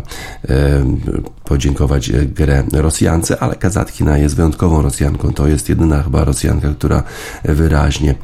podziękować 1.43 2.11
grę 2.11 2.63
Rosjance, 2.73 3.39
ale 3.39 3.55
Kazatkina 3.55 4.17
jest 4.17 4.35
wyjątkową 4.35 4.81
Rosjanką. 4.81 5.33
To 5.33 5.47
jest 5.47 5.69
jedyna 5.69 6.03
chyba 6.03 6.23
Rosjanka, 6.23 6.69
która 6.69 7.03
wyraźnie 7.43 8.15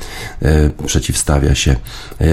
przeciwstawia 0.86 1.56
się 1.56 1.76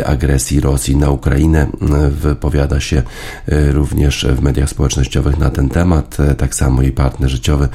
agresji 0.06 0.60
Rosji 0.60 0.96
na 0.96 1.10
Ukrainę. 1.10 1.66
Wypowiada 2.10 2.80
się 2.80 3.02
również 3.48 4.26
w 4.36 4.42
mediach 4.42 4.68
społecznościowych 4.68 5.38
na 5.38 5.50
ten 5.50 5.68
temat. 5.68 6.16
Tak 6.38 6.54
samo 6.54 6.82
jej 6.82 6.92
partner 6.92 7.30
życiowy 7.30 7.68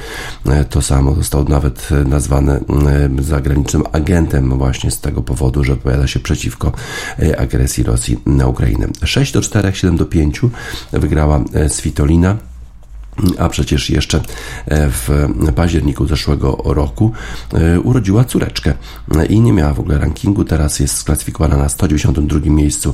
to 0.69 0.82
samo 0.82 1.15
został 1.15 1.43
nawet 1.43 1.89
nazwany 2.06 2.60
zagranicznym 3.28 3.84
agentem 3.92 4.58
właśnie 4.58 4.92
z 4.92 5.00
tego 5.00 5.22
powodu, 5.22 5.63
że 5.63 5.74
opowiada 5.74 6.08
się 6.08 6.20
przeciwko 6.20 6.72
e, 7.20 7.40
agresji 7.40 7.84
Rosji 7.84 8.20
na 8.26 8.48
Ukrainę. 8.48 8.88
6 9.04 9.34
do 9.34 9.42
4, 9.42 9.72
7 9.74 9.98
do 9.98 10.06
5 10.06 10.42
wygrała 10.92 11.44
e, 11.54 11.70
Svitolina 11.70 12.38
a 13.40 13.50
przecież 13.50 13.90
jeszcze 13.90 14.18
e, 14.18 14.90
w 14.90 15.30
październiku 15.56 16.08
zeszłego 16.08 16.62
roku 16.66 17.12
urodziła 17.84 18.24
córeczkę 18.24 18.74
i 19.30 19.42
nie 19.42 19.54
miała 19.54 19.74
w 19.74 19.80
ogóle 19.80 19.98
rankingu. 19.98 20.44
Teraz 20.46 20.80
jest 20.80 20.98
sklasyfikowana 20.98 21.58
na 21.58 21.70
192 21.70 22.40
miejscu 22.50 22.94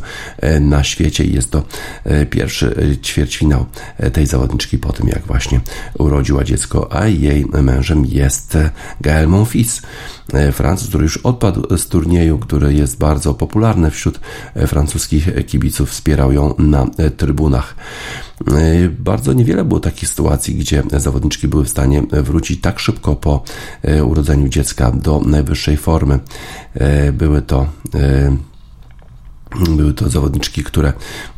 na 0.61 0.83
świecie 0.83 1.23
i 1.23 1.33
jest 1.33 1.51
to 1.51 1.63
pierwszy 2.29 2.97
ćwierćfinał 3.03 3.65
tej 4.13 4.27
zawodniczki 4.27 4.77
po 4.77 4.93
tym, 4.93 5.07
jak 5.07 5.21
właśnie 5.25 5.61
urodziła 5.97 6.43
dziecko, 6.43 6.93
a 6.93 7.07
jej 7.07 7.45
mężem 7.45 8.05
jest 8.05 8.57
Gael 9.01 9.27
Monfils, 9.27 9.81
Francuz, 10.51 10.87
który 10.87 11.03
już 11.03 11.17
odpadł 11.17 11.77
z 11.77 11.87
turnieju, 11.87 12.39
który 12.39 12.73
jest 12.73 12.97
bardzo 12.97 13.33
popularny 13.33 13.91
wśród 13.91 14.19
francuskich 14.67 15.45
kibiców, 15.45 15.89
wspierał 15.89 16.31
ją 16.31 16.53
na 16.57 16.87
trybunach. 17.17 17.75
Bardzo 18.99 19.33
niewiele 19.33 19.63
było 19.63 19.79
takich 19.79 20.09
sytuacji, 20.09 20.55
gdzie 20.55 20.83
zawodniczki 20.97 21.47
były 21.47 21.65
w 21.65 21.69
stanie 21.69 22.03
wrócić 22.11 22.61
tak 22.61 22.79
szybko 22.79 23.15
po 23.15 23.43
e, 23.81 24.03
urodzeniu 24.03 24.47
dziecka 24.47 24.91
do 24.91 25.21
najwyższej 25.25 25.77
formy. 25.77 26.19
E, 26.73 27.11
były 27.11 27.41
to 27.41 27.67
e, 27.95 28.35
były 29.69 29.93
to 29.93 30.09
zawodniczki, 30.09 30.63
które 30.63 30.93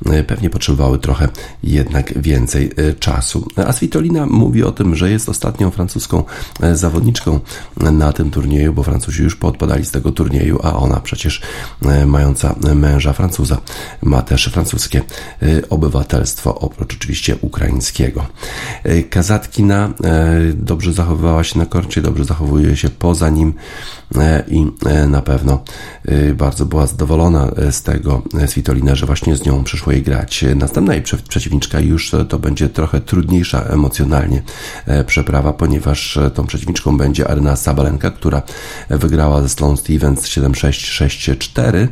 e, 0.05 0.23
pewnie 0.23 0.49
potrzebowały 0.49 0.99
trochę 0.99 1.29
jednak 1.63 2.21
więcej 2.21 2.71
e, 2.77 2.93
czasu. 2.93 3.47
A 3.67 3.73
Svitolina 3.73 4.25
mówi 4.25 4.63
o 4.63 4.71
tym, 4.71 4.95
że 4.95 5.11
jest 5.11 5.29
ostatnią 5.29 5.71
francuską 5.71 6.23
e, 6.61 6.75
zawodniczką 6.75 7.39
na 7.77 8.13
tym 8.13 8.31
turnieju, 8.31 8.73
bo 8.73 8.83
Francuzi 8.83 9.23
już 9.23 9.35
podpadali 9.35 9.85
z 9.85 9.91
tego 9.91 10.11
turnieju, 10.11 10.59
a 10.63 10.73
ona 10.73 10.99
przecież 10.99 11.41
mająca 12.05 12.55
męża 12.75 13.13
Francuza 13.13 13.57
ma 14.01 14.21
też 14.21 14.45
francuskie 14.45 15.01
obywatelstwo, 15.69 16.59
oprócz 16.59 16.93
oczywiście 16.93 17.35
ukraińskiego. 17.41 18.25
Kazatkina 19.09 19.93
dobrze 20.53 20.93
zachowywała 20.93 21.43
się 21.43 21.59
na 21.59 21.65
korcie, 21.65 22.01
dobrze 22.01 22.25
zachowuje 22.25 22.77
się 22.77 22.89
poza 22.89 23.29
nim 23.29 23.53
i 24.47 24.65
na 25.07 25.21
pewno 25.21 25.63
bardzo 26.35 26.65
była 26.65 26.87
zadowolona 26.87 27.51
z 27.71 27.83
tego, 27.83 28.21
Svitolina, 28.47 28.95
że 28.95 29.05
właśnie 29.05 29.35
z 29.35 29.45
nią 29.45 29.63
przyszło 29.63 29.93
jej 29.93 30.03
grać. 30.03 30.45
Następna 30.55 30.93
jej 30.93 31.03
przeciwniczka 31.29 31.79
już 31.79 32.11
to 32.29 32.39
będzie 32.39 32.69
trochę 32.69 33.01
trudniejsza 33.01 33.61
emocjonalnie 33.61 34.41
e, 34.85 35.03
przeprawa, 35.03 35.53
ponieważ 35.53 36.17
e, 36.17 36.31
tą 36.31 36.47
przeciwniczką 36.47 36.97
będzie 36.97 37.27
Arena 37.27 37.55
Sabalenka, 37.55 38.11
która 38.11 38.41
wygrała 38.89 39.41
ze 39.41 39.49
Sloane 39.49 39.77
Stevens 39.77 40.23
7-6, 40.23 41.07
6-4. 41.07 41.87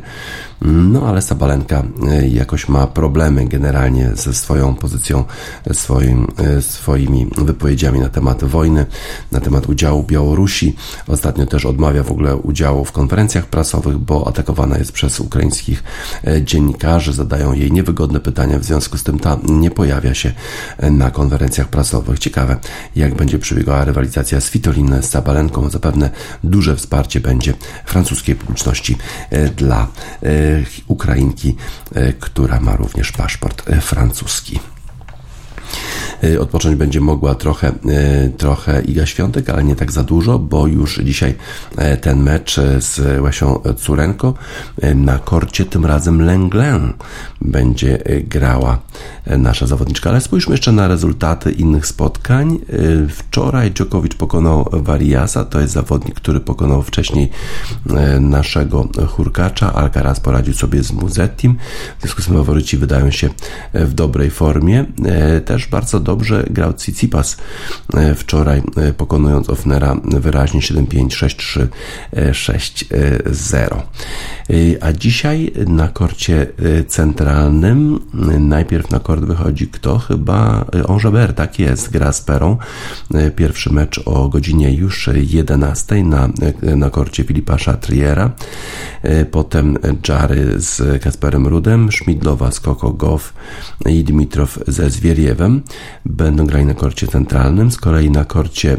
No 0.62 1.06
ale 1.06 1.22
Sabalenka 1.22 1.82
e, 2.08 2.28
jakoś 2.28 2.68
ma 2.68 2.86
problemy 2.86 3.48
generalnie 3.48 4.10
ze 4.14 4.34
swoją 4.34 4.74
pozycją, 4.74 5.24
swoim, 5.72 6.26
swoimi 6.60 7.26
wypowiedziami 7.36 8.00
na 8.00 8.08
temat 8.08 8.44
wojny, 8.44 8.86
na 9.32 9.40
temat 9.40 9.68
udziału 9.68 10.02
Białorusi. 10.02 10.76
Ostatnio 11.08 11.46
też 11.46 11.66
odmawia 11.66 12.02
w 12.04 12.10
ogóle 12.10 12.36
udziału 12.36 12.84
w 12.84 12.92
konferencjach 12.92 13.46
prasowych, 13.46 13.98
bo 13.98 14.28
atakowana 14.28 14.78
jest 14.78 14.92
przez 14.92 15.20
ukraińskich 15.20 15.82
E, 16.26 16.42
dziennikarze 16.42 17.12
zadają 17.12 17.52
jej 17.52 17.72
niewygodne 17.72 18.20
pytania, 18.20 18.58
w 18.58 18.64
związku 18.64 18.98
z 18.98 19.02
tym 19.02 19.18
ta 19.18 19.38
nie 19.44 19.70
pojawia 19.70 20.14
się 20.14 20.32
e, 20.78 20.90
na 20.90 21.10
konferencjach 21.10 21.68
prasowych. 21.68 22.18
Ciekawe, 22.18 22.56
jak 22.96 23.14
będzie 23.14 23.38
przebiegała 23.38 23.84
rywalizacja 23.84 24.40
z 24.40 24.50
Fitolin 24.50 25.02
z 25.02 25.10
Sabalenką. 25.10 25.70
Zapewne 25.70 26.10
duże 26.44 26.76
wsparcie 26.76 27.20
będzie 27.20 27.54
francuskiej 27.84 28.34
publiczności 28.34 28.96
e, 29.30 29.48
dla 29.48 29.88
Ukrainki, 30.86 31.56
która 32.20 32.60
ma 32.60 32.76
również 32.76 33.12
paszport 33.12 33.62
francuski. 33.80 34.60
Y, 36.24 36.40
odpocząć 36.40 36.76
będzie 36.76 37.00
mogła 37.00 37.34
trochę, 37.34 37.68
y, 37.68 38.32
trochę 38.36 38.82
Iga 38.82 39.06
Świątek, 39.06 39.50
ale 39.50 39.64
nie 39.64 39.76
tak 39.76 39.92
za 39.92 40.02
dużo, 40.02 40.38
bo 40.38 40.66
już 40.66 41.00
dzisiaj 41.04 41.34
e, 41.76 41.96
ten 41.96 42.22
mecz 42.22 42.58
e, 42.58 42.80
z 42.80 43.20
Łasią 43.20 43.60
Curenko 43.76 44.34
e, 44.80 44.94
na 44.94 45.18
korcie, 45.18 45.64
tym 45.64 45.86
razem 45.86 46.22
Lenglen 46.22 46.92
będzie 47.40 47.98
grała 48.28 48.78
nasza 49.26 49.66
zawodniczka. 49.66 50.10
Ale 50.10 50.20
spójrzmy 50.20 50.54
jeszcze 50.54 50.72
na 50.72 50.88
rezultaty 50.88 51.52
innych 51.52 51.86
spotkań. 51.86 52.58
Wczoraj 53.08 53.70
Djokovic 53.70 54.14
pokonał 54.14 54.68
Variasa, 54.72 55.44
to 55.44 55.60
jest 55.60 55.72
zawodnik, 55.72 56.14
który 56.14 56.40
pokonał 56.40 56.82
wcześniej 56.82 57.30
naszego 58.20 58.88
hurkacza. 59.08 59.72
Alcaraz 59.72 60.20
poradził 60.20 60.54
sobie 60.54 60.82
z 60.82 60.92
Muzettim. 60.92 61.56
W 61.98 62.02
związku 62.02 62.22
z 62.22 62.26
tym 62.26 62.34
faworyci 62.34 62.76
wydają 62.76 63.10
się 63.10 63.30
w 63.74 63.92
dobrej 63.92 64.30
formie. 64.30 64.84
Też 65.44 65.63
bardzo 65.66 65.94
bardzo 65.94 66.00
dobrze 66.00 66.44
grał 66.50 66.72
Tsitsipas 66.72 67.36
wczoraj, 68.16 68.62
pokonując 68.96 69.50
Offnera 69.50 69.96
wyraźnie 70.04 70.60
7-5, 70.60 71.06
6-3, 71.06 71.66
6-0. 72.12 73.82
A 74.80 74.92
dzisiaj 74.92 75.52
na 75.66 75.88
korcie 75.88 76.46
centralnym 76.88 78.00
najpierw 78.38 78.90
na 78.90 79.00
kort 79.00 79.24
wychodzi 79.24 79.68
kto? 79.68 79.98
Chyba 79.98 80.64
Ongeber, 80.86 81.34
tak 81.34 81.58
jest, 81.58 81.90
gra 81.90 82.12
z 82.12 82.20
Perą. 82.20 82.56
Pierwszy 83.36 83.72
mecz 83.72 84.00
o 84.04 84.28
godzinie 84.28 84.74
już 84.74 85.10
11 85.14 86.04
na, 86.04 86.28
na 86.76 86.90
korcie 86.90 87.24
Filipa 87.24 87.56
Chatriera. 87.56 88.30
Potem 89.30 89.78
Jary 90.08 90.54
z 90.56 91.02
Kasperem 91.02 91.46
Rudem, 91.46 91.92
Szmidlowa 91.92 92.50
z 92.50 92.60
Koko 92.60 92.90
Goff 92.90 93.34
i 93.86 94.04
Dimitrow 94.04 94.58
ze 94.68 94.90
Zwieriewem. 95.44 95.62
Będą 96.04 96.46
grali 96.46 96.66
na 96.66 96.74
korcie 96.74 97.06
centralnym. 97.06 97.70
Z 97.70 97.78
kolei 97.78 98.10
na 98.10 98.24
korcie 98.24 98.76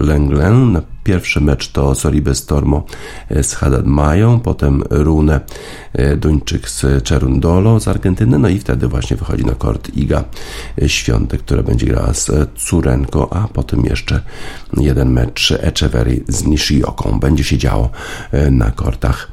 Lenglen 0.00 0.72
na 0.72 0.82
Pierwszy 1.08 1.40
mecz 1.40 1.68
to 1.68 1.94
Soribes 1.94 2.38
Stormo 2.38 2.82
e, 3.28 3.42
z 3.42 3.54
Haddad 3.54 3.86
Mają, 3.86 4.40
potem 4.40 4.82
Rune 4.90 5.40
e, 5.92 6.16
Duńczyk 6.16 6.68
z 6.70 7.04
Czerundolo 7.04 7.80
z 7.80 7.88
Argentyny, 7.88 8.38
no 8.38 8.48
i 8.48 8.58
wtedy 8.58 8.88
właśnie 8.88 9.16
wychodzi 9.16 9.44
na 9.44 9.54
kort 9.54 9.96
Iga 9.96 10.24
Świątek, 10.86 11.40
która 11.40 11.62
będzie 11.62 11.86
grała 11.86 12.14
z 12.14 12.30
Curenko, 12.56 13.32
a 13.32 13.48
potem 13.48 13.84
jeszcze 13.84 14.20
jeden 14.76 15.12
mecz 15.12 15.52
Echeverry 15.60 16.20
z 16.28 16.44
Nishioką. 16.44 17.20
Będzie 17.20 17.44
się 17.44 17.58
działo 17.58 17.90
e, 18.32 18.50
na 18.50 18.70
kortach. 18.70 19.32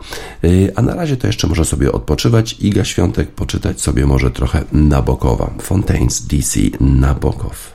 A 0.75 0.81
na 0.81 0.95
razie 0.95 1.17
to 1.17 1.27
jeszcze 1.27 1.47
może 1.47 1.65
sobie 1.65 1.91
odpoczywać. 1.91 2.55
Iga 2.59 2.85
Świątek 2.85 3.31
poczytać 3.31 3.81
sobie 3.81 4.05
może 4.05 4.31
trochę 4.31 4.63
Nabokowa. 4.71 5.53
Fontaines 5.61 6.27
DC 6.27 6.59
Nabokow. 6.79 7.74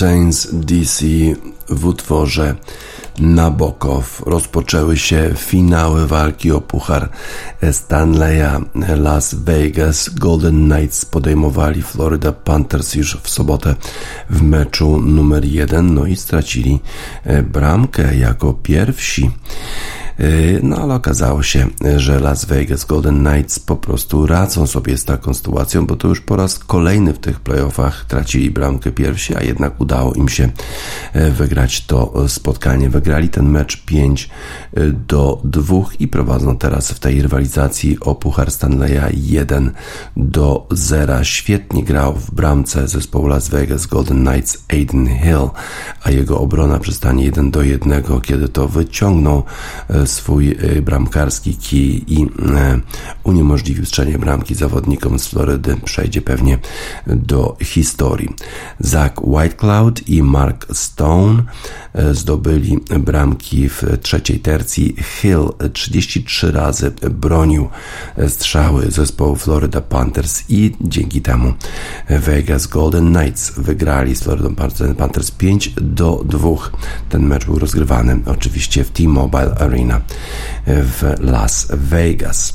Fontaines 0.00 0.48
DC 0.52 1.04
w 1.68 1.86
utworze 1.86 2.54
Nabokow 3.18 4.22
rozpoczęły 4.26 4.96
się 4.96 5.30
finały 5.36 6.06
walki 6.06 6.52
o 6.52 6.60
puchar 6.60 7.08
Stanleya 7.72 8.60
Las 8.96 9.34
Vegas. 9.34 10.08
Golden 10.08 10.70
Knights 10.70 11.04
podejmowali 11.04 11.82
Florida 11.82 12.32
Panthers 12.32 12.94
już 12.94 13.16
w 13.22 13.28
sobotę 13.28 13.74
w 14.30 14.42
meczu 14.42 15.00
numer 15.00 15.44
jeden, 15.44 15.94
no 15.94 16.06
i 16.06 16.16
stracili 16.16 16.80
bramkę 17.42 18.16
jako 18.16 18.52
pierwsi. 18.54 19.30
Yy, 20.20 20.60
no 20.62 20.76
ale 20.76 20.94
okazało 20.94 21.42
się, 21.42 21.66
że 21.96 22.20
Las 22.20 22.44
Vegas 22.44 22.84
Golden 22.84 23.24
Knights 23.24 23.58
po 23.58 23.76
prostu 23.76 24.26
radzą 24.26 24.66
sobie 24.66 24.98
z 24.98 25.04
taką 25.04 25.34
sytuacją, 25.34 25.86
bo 25.86 25.96
to 25.96 26.08
już 26.08 26.20
po 26.20 26.36
raz 26.36 26.58
kolejny 26.58 27.12
w 27.12 27.18
tych 27.18 27.40
playoffach 27.40 28.04
tracili 28.04 28.50
bramkę 28.50 28.92
pierwsi, 28.92 29.36
a 29.36 29.40
jednak 29.40 29.80
udało 29.80 30.12
im 30.12 30.28
się 30.28 30.48
e, 31.12 31.30
wygrać 31.30 31.86
to 31.86 32.28
spotkanie. 32.28 32.90
Wygrali 32.90 33.28
ten 33.28 33.48
mecz 33.48 33.84
5 33.84 34.30
e, 34.74 34.90
do 34.90 35.40
2 35.44 35.76
i 35.98 36.08
prowadzą 36.08 36.56
teraz 36.56 36.92
w 36.92 36.98
tej 36.98 37.22
rywalizacji 37.22 38.00
o 38.00 38.14
Puchar 38.14 38.50
Stanleya 38.50 39.10
1 39.12 39.70
do 40.16 40.66
0. 40.70 41.24
Świetnie 41.24 41.84
grał 41.84 42.14
w 42.14 42.30
bramce 42.30 42.88
zespołu 42.88 43.26
Las 43.26 43.48
Vegas 43.48 43.86
Golden 43.86 44.26
Knights 44.26 44.64
Aiden 44.68 45.06
Hill, 45.06 45.50
a 46.02 46.10
jego 46.10 46.40
obrona 46.40 46.78
przystanie 46.78 47.24
1 47.24 47.50
do 47.50 47.62
1, 47.62 48.02
kiedy 48.22 48.48
to 48.48 48.68
wyciągnął 48.68 49.42
e, 49.90 50.06
swój 50.10 50.50
y, 50.50 50.82
bramkarski 50.82 51.56
kij 51.56 52.04
i 52.06 52.22
e, 52.22 52.80
uniemożliwił 53.24 53.86
strzelenie 53.86 54.18
bramki 54.18 54.54
zawodnikom 54.54 55.18
z 55.18 55.26
Florydy. 55.26 55.76
Przejdzie 55.84 56.22
pewnie 56.22 56.58
do 57.06 57.56
historii. 57.62 58.28
Zach 58.80 59.12
Whitecloud 59.24 60.08
i 60.08 60.22
Mark 60.22 60.66
Stone 60.72 61.42
e, 61.94 62.14
zdobyli 62.14 62.78
bramki 63.00 63.68
w 63.68 63.84
trzeciej 64.02 64.40
tercji. 64.40 64.96
Hill 65.20 65.48
33 65.72 66.52
razy 66.52 66.90
bronił 67.10 67.68
strzały 68.28 68.90
zespołu 68.90 69.36
Florida 69.36 69.80
Panthers 69.80 70.44
i 70.48 70.76
dzięki 70.80 71.22
temu 71.22 71.52
Vegas 72.08 72.66
Golden 72.66 73.14
Knights 73.14 73.52
wygrali 73.56 74.16
z 74.16 74.22
Florida 74.22 74.50
Panthers 74.98 75.30
5 75.30 75.70
do 75.80 76.22
2. 76.24 76.48
Ten 77.08 77.26
mecz 77.26 77.44
był 77.44 77.58
rozgrywany 77.58 78.20
oczywiście 78.26 78.84
w 78.84 78.90
T-Mobile 78.90 79.54
Arena 79.58 79.99
w 80.66 81.16
Las 81.20 81.68
Vegas. 81.70 82.52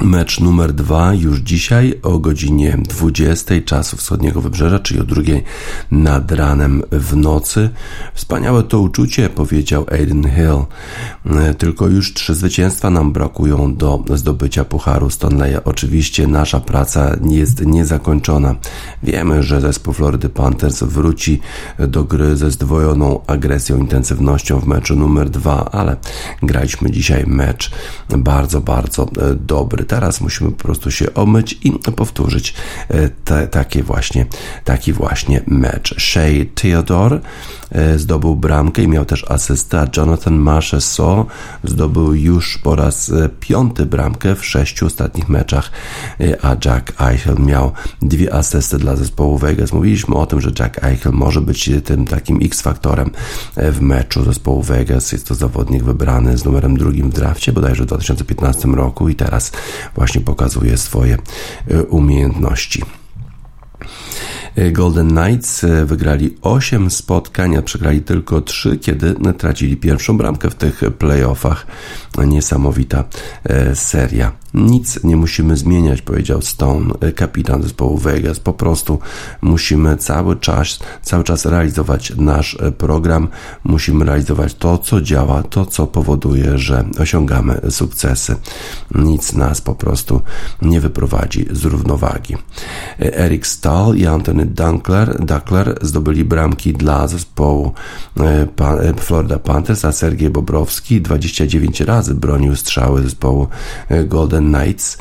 Mecz 0.00 0.40
numer 0.40 0.72
dwa 0.72 1.14
już 1.14 1.38
dzisiaj 1.38 2.00
o 2.02 2.18
godzinie 2.18 2.78
20 2.88 3.54
czasu 3.64 3.96
wschodniego 3.96 4.40
wybrzeża, 4.40 4.78
czyli 4.78 5.00
o 5.00 5.04
drugiej 5.04 5.44
nad 5.90 6.32
ranem 6.32 6.82
w 6.92 7.16
nocy. 7.16 7.70
Wspaniałe 8.14 8.62
to 8.62 8.80
uczucie, 8.80 9.28
powiedział 9.30 9.86
Aiden 9.90 10.22
Hill. 10.22 10.64
E, 11.36 11.54
tylko 11.54 11.88
już 11.88 12.14
trzy 12.14 12.34
zwycięstwa 12.34 12.90
nam 12.90 13.12
brakują 13.12 13.76
do 13.76 14.04
zdobycia 14.14 14.64
Pucharu 14.64 15.10
Stanleya. 15.10 15.56
Oczywiście 15.64 16.26
nasza 16.26 16.60
praca 16.60 17.16
jest 17.22 17.66
niezakończona. 17.66 18.54
Wiemy, 19.02 19.42
że 19.42 19.60
zespół 19.60 19.94
Florida 19.94 20.28
Panthers 20.28 20.82
wróci 20.82 21.40
do 21.78 22.04
gry 22.04 22.36
ze 22.36 22.50
zdwojoną 22.50 23.20
agresją, 23.26 23.78
intensywnością 23.78 24.60
w 24.60 24.66
meczu 24.66 24.96
numer 24.96 25.30
dwa, 25.30 25.70
ale 25.72 25.96
graliśmy 26.42 26.90
dzisiaj 26.90 27.24
mecz 27.26 27.70
bardzo, 28.08 28.60
bardzo 28.60 29.02
e, 29.02 29.34
teraz 29.82 30.20
musimy 30.20 30.50
po 30.50 30.62
prostu 30.62 30.90
się 30.90 31.14
omyć 31.14 31.58
i 31.64 31.72
powtórzyć 31.96 32.54
e, 32.88 33.08
te, 33.08 33.48
takie 33.48 33.82
właśnie, 33.82 34.26
taki 34.64 34.92
właśnie 34.92 35.42
mecz. 35.46 35.94
Shea 35.98 36.44
Theodore 36.54 37.20
e, 37.70 37.98
zdobył 37.98 38.36
bramkę 38.36 38.82
i 38.82 38.88
miał 38.88 39.04
też 39.04 39.30
asystę, 39.30 39.88
Jonathan 39.96 40.34
Marchessault 40.34 41.28
zdobył 41.64 42.14
już 42.14 42.58
po 42.58 42.76
raz 42.76 43.10
e, 43.10 43.28
piąty 43.40 43.86
bramkę 43.86 44.34
w 44.34 44.46
sześciu 44.46 44.86
ostatnich 44.86 45.28
meczach, 45.28 45.70
a 46.42 46.56
Jack 46.64 47.00
Eichel 47.00 47.36
miał 47.38 47.72
dwie 48.02 48.34
asysty 48.34 48.78
dla 48.78 48.96
zespołu 48.96 49.38
Vegas. 49.38 49.72
Mówiliśmy 49.72 50.14
o 50.14 50.26
tym, 50.26 50.40
że 50.40 50.50
Jack 50.58 50.84
Eichel 50.84 51.12
może 51.12 51.40
być 51.40 51.70
tym 51.84 52.04
takim 52.04 52.38
X-faktorem 52.42 53.10
w 53.56 53.80
meczu 53.80 54.24
zespołu 54.24 54.62
Vegas. 54.62 55.12
Jest 55.12 55.28
to 55.28 55.34
zawodnik 55.34 55.82
wybrany 55.82 56.38
z 56.38 56.44
numerem 56.44 56.76
drugim 56.76 57.10
w 57.10 57.14
drafcie, 57.14 57.52
bodajże 57.52 57.82
w 57.82 57.86
2015 57.86 58.68
roku 58.68 59.08
i 59.08 59.14
teraz 59.14 59.52
właśnie 59.94 60.20
pokazuje 60.20 60.76
swoje 60.76 61.18
e, 61.68 61.82
umiejętności. 61.82 62.82
E, 64.56 64.70
Golden 64.70 65.08
Knights 65.08 65.64
e, 65.64 65.84
wygrali 65.84 66.36
8 66.42 66.90
spotkań, 66.90 67.56
a 67.56 67.62
przegrali 67.62 68.02
tylko 68.02 68.40
3, 68.40 68.78
kiedy 68.78 69.14
tracili 69.38 69.76
pierwszą 69.76 70.16
bramkę 70.16 70.50
w 70.50 70.54
tych 70.54 70.80
playoffach. 70.98 71.66
Niesamowita 72.18 73.04
seria. 73.74 74.32
Nic 74.54 75.04
nie 75.04 75.16
musimy 75.16 75.56
zmieniać, 75.56 76.02
powiedział 76.02 76.42
Stone, 76.42 76.94
kapitan 77.14 77.62
zespołu 77.62 77.98
Vegas. 77.98 78.40
Po 78.40 78.52
prostu 78.52 78.98
musimy 79.42 79.96
cały 79.96 80.36
czas, 80.36 80.78
cały 81.02 81.24
czas 81.24 81.44
realizować 81.44 82.12
nasz 82.16 82.58
program, 82.78 83.28
musimy 83.64 84.04
realizować 84.04 84.54
to, 84.54 84.78
co 84.78 85.00
działa, 85.00 85.42
to, 85.42 85.66
co 85.66 85.86
powoduje, 85.86 86.58
że 86.58 86.84
osiągamy 86.98 87.60
sukcesy. 87.70 88.36
Nic 88.94 89.32
nas 89.32 89.60
po 89.60 89.74
prostu 89.74 90.20
nie 90.62 90.80
wyprowadzi 90.80 91.46
z 91.50 91.64
równowagi. 91.64 92.36
Eric 92.98 93.46
Stahl 93.46 93.96
i 93.96 94.06
Anthony 94.06 94.46
Dunkler, 94.46 95.24
Dunkler 95.24 95.78
zdobyli 95.82 96.24
bramki 96.24 96.72
dla 96.72 97.08
zespołu 97.08 97.72
e, 98.20 98.46
Florida 98.96 99.38
Panthers, 99.38 99.84
a 99.84 99.92
Sergiej 99.92 100.30
Bobrowski 100.30 101.00
29 101.00 101.80
razy 101.80 102.01
bronił 102.10 102.56
strzały 102.56 103.02
zespołu 103.02 103.48
e, 103.88 104.04
Golden 104.04 104.52
Knights, 104.52 104.98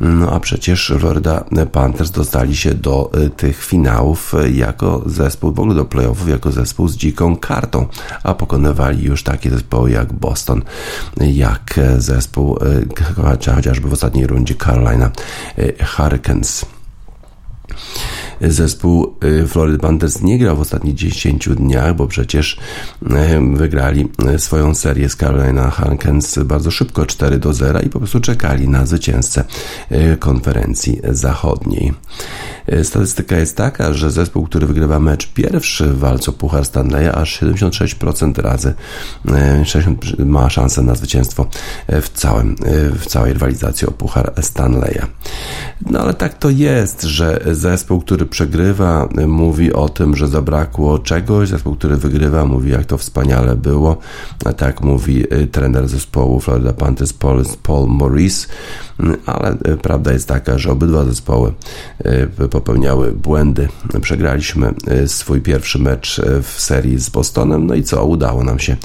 no 0.00 0.32
a 0.32 0.40
przecież 0.40 0.92
Florida 0.98 1.44
Panthers 1.72 2.10
dostali 2.10 2.56
się 2.56 2.74
do 2.74 3.10
y, 3.26 3.30
tych 3.30 3.64
finałów 3.64 4.34
y, 4.34 4.50
jako 4.50 5.02
zespół, 5.06 5.52
w 5.52 5.60
ogóle 5.60 5.74
do 5.74 5.84
playoffów 5.84 6.28
jako 6.28 6.52
zespół 6.52 6.88
z 6.88 6.96
dziką 6.96 7.36
kartą, 7.36 7.86
a 8.22 8.34
pokonywali 8.34 9.04
już 9.04 9.22
takie 9.22 9.50
zespoły 9.50 9.90
jak 9.90 10.12
Boston, 10.12 10.62
jak 11.20 11.80
zespół 11.98 12.58
chociażby 13.54 13.88
w 13.88 13.92
ostatniej 13.92 14.26
rundzie 14.26 14.54
Carolina 14.54 15.10
Hurricanes. 15.96 16.66
Zespół 18.40 19.16
y, 19.24 19.46
Florida 19.46 19.78
Panthers 19.78 20.22
nie 20.22 20.38
grał 20.38 20.56
w 20.56 20.60
ostatnich 20.60 20.94
10 20.94 21.48
dniach, 21.48 21.96
bo 21.96 22.06
przecież 22.06 22.58
wygrali 23.54 24.08
y, 24.34 24.38
swoją 24.38 24.74
serię 24.74 25.08
z 25.08 25.16
Carolina 25.16 25.70
Hurricanes 25.70 26.38
bardzo 26.44 26.70
szybko 26.70 27.06
4 27.06 27.38
do 27.38 27.52
0 27.52 27.80
i 27.80 27.88
po 27.88 27.98
prostu 27.98 28.20
czekali 28.20 28.68
na 28.68 28.86
zwycięzcę 28.86 29.44
konferencji 30.18 31.00
zachodniej. 31.10 31.92
Statystyka 32.82 33.36
jest 33.36 33.56
taka, 33.56 33.92
że 33.92 34.10
zespół, 34.10 34.46
który 34.46 34.66
wygrywa 34.66 35.00
mecz 35.00 35.32
pierwszy 35.32 35.86
w 35.86 35.98
walce 35.98 36.30
o 36.30 36.34
Puchar 36.34 36.64
Stanleya, 36.64 37.08
aż 37.14 37.42
76% 37.42 38.42
razy 38.42 38.74
60 39.64 40.18
ma 40.18 40.50
szansę 40.50 40.82
na 40.82 40.94
zwycięstwo 40.94 41.46
w, 41.88 42.08
całym, 42.08 42.56
w 42.98 43.06
całej 43.06 43.32
rywalizacji 43.32 43.88
o 43.88 43.90
Puchar 43.90 44.32
Stanleya. 44.40 45.02
No 45.90 46.00
ale 46.00 46.14
tak 46.14 46.38
to 46.38 46.50
jest, 46.50 47.02
że 47.02 47.40
zespół, 47.52 48.00
który 48.00 48.23
przegrywa, 48.30 49.08
mówi 49.26 49.72
o 49.72 49.88
tym, 49.88 50.16
że 50.16 50.28
zabrakło 50.28 50.98
czegoś, 50.98 51.48
zespół, 51.48 51.74
który 51.74 51.96
wygrywa, 51.96 52.44
mówi 52.44 52.70
jak 52.70 52.84
to 52.84 52.98
wspaniale 52.98 53.56
było. 53.56 53.96
Tak 54.56 54.80
mówi 54.80 55.34
y, 55.34 55.46
trener 55.46 55.88
zespołu 55.88 56.40
Florida 56.40 56.72
Panthers 56.72 57.12
Paul, 57.12 57.44
Paul 57.62 57.88
Maurice, 57.88 58.46
ale 59.26 59.52
y, 59.52 59.76
prawda 59.76 60.12
jest 60.12 60.28
taka, 60.28 60.58
że 60.58 60.72
obydwa 60.72 61.04
zespoły 61.04 61.52
y, 62.40 62.48
popełniały 62.48 63.12
błędy. 63.12 63.68
Przegraliśmy 64.00 64.74
swój 65.06 65.40
pierwszy 65.40 65.78
mecz 65.78 66.20
w 66.42 66.60
serii 66.60 66.98
z 66.98 67.10
Bostonem, 67.10 67.66
no 67.66 67.74
i 67.74 67.82
co? 67.82 68.04
Udało 68.04 68.44
nam 68.44 68.58
się 68.58 68.76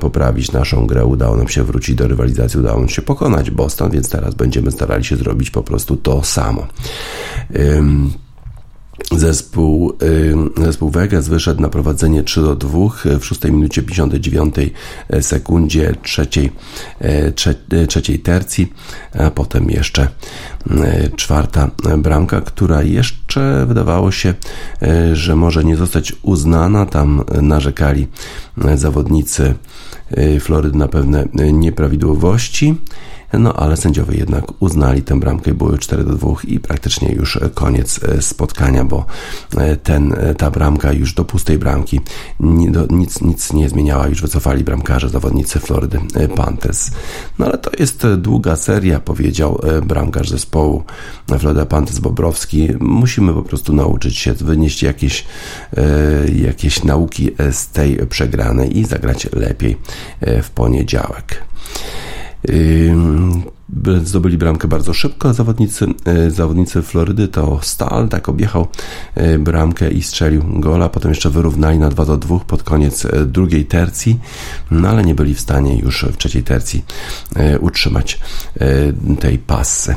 poprawić 0.00 0.52
naszą 0.52 0.86
grę, 0.86 1.04
udało 1.04 1.36
nam 1.36 1.48
się 1.48 1.64
wrócić 1.64 1.94
do 1.94 2.08
rywalizacji, 2.08 2.60
udało 2.60 2.78
nam 2.78 2.88
się 2.88 3.02
pokonać 3.02 3.50
Boston, 3.50 3.90
więc 3.90 4.08
teraz 4.08 4.34
będziemy 4.34 4.70
starali 4.70 5.04
się 5.04 5.16
zrobić 5.16 5.50
po 5.50 5.62
prostu 5.62 5.96
to 5.96 6.24
samo. 6.24 6.66
Zespół, 9.12 9.92
zespół 10.56 10.90
Vegas 10.90 11.28
wyszedł 11.28 11.62
na 11.62 11.68
prowadzenie 11.68 12.22
3 12.22 12.40
do 12.40 12.54
2 12.54 12.78
w 13.20 13.24
6 13.24 13.44
minucie 13.44 13.82
59 13.82 14.54
sekundzie 15.20 15.94
trzeciej, 16.02 16.52
trzeciej 17.88 18.18
tercji, 18.18 18.72
a 19.18 19.30
potem 19.30 19.70
jeszcze 19.70 20.08
czwarta 21.16 21.70
bramka, 21.98 22.40
która 22.40 22.82
jeszcze 22.82 23.66
wydawało 23.68 24.10
się, 24.10 24.34
że 25.12 25.36
może 25.36 25.64
nie 25.64 25.76
zostać 25.76 26.12
uznana. 26.22 26.86
Tam 26.86 27.24
narzekali 27.42 28.06
zawodnicy 28.74 29.54
Florydy 30.40 30.78
na 30.78 30.88
pewne 30.88 31.28
nieprawidłowości 31.52 32.74
no 33.32 33.52
ale 33.52 33.76
sędziowie 33.76 34.18
jednak 34.18 34.44
uznali 34.62 35.02
tę 35.02 35.20
bramkę, 35.20 35.54
były 35.54 35.78
4 35.78 36.04
do 36.04 36.14
2 36.14 36.28
i 36.44 36.60
praktycznie 36.60 37.12
już 37.12 37.38
koniec 37.54 38.00
spotkania, 38.20 38.84
bo 38.84 39.06
ten, 39.82 40.16
ta 40.38 40.50
bramka 40.50 40.92
już 40.92 41.14
do 41.14 41.24
pustej 41.24 41.58
bramki 41.58 42.00
nic, 42.90 43.20
nic 43.20 43.52
nie 43.52 43.68
zmieniała, 43.68 44.08
już 44.08 44.22
wycofali 44.22 44.64
bramkarze 44.64 45.08
zawodnicy 45.08 45.60
Florydy 45.60 45.98
Panthers. 46.36 46.90
No 47.38 47.46
ale 47.46 47.58
to 47.58 47.70
jest 47.78 48.06
długa 48.16 48.56
seria, 48.56 49.00
powiedział 49.00 49.60
bramkarz 49.82 50.28
zespołu 50.28 50.84
Florida 51.38 51.66
Panthers 51.66 51.98
Bobrowski. 51.98 52.68
Musimy 52.80 53.34
po 53.34 53.42
prostu 53.42 53.72
nauczyć 53.72 54.18
się 54.18 54.32
wynieść 54.34 54.82
jakieś, 54.82 55.24
jakieś 56.34 56.84
nauki 56.84 57.30
z 57.50 57.68
tej 57.68 57.96
przegranej 58.06 58.78
i 58.78 58.84
zagrać 58.84 59.28
lepiej 59.32 59.76
w 60.42 60.50
poniedziałek. 60.50 61.42
Zdobyli 64.04 64.38
bramkę 64.38 64.68
bardzo 64.68 64.94
szybko 64.94 65.34
zawodnicy, 65.34 65.86
e, 66.04 66.30
zawodnicy 66.30 66.82
Florydy. 66.82 67.28
To 67.28 67.58
Stal 67.62 68.08
tak 68.08 68.28
objechał 68.28 68.68
e, 69.14 69.38
bramkę 69.38 69.90
i 69.90 70.02
strzelił 70.02 70.42
gola. 70.46 70.88
Potem 70.88 71.10
jeszcze 71.10 71.30
wyrównali 71.30 71.78
na 71.78 71.88
2 71.88 72.04
do 72.04 72.16
2 72.16 72.38
pod 72.38 72.62
koniec 72.62 73.04
e, 73.04 73.26
drugiej 73.26 73.64
tercji, 73.64 74.18
no 74.70 74.88
ale 74.88 75.04
nie 75.04 75.14
byli 75.14 75.34
w 75.34 75.40
stanie 75.40 75.78
już 75.78 76.04
w 76.04 76.16
trzeciej 76.16 76.42
tercji 76.42 76.84
utrzymać 77.60 78.20
tej 79.20 79.38
pasy. 79.38 79.94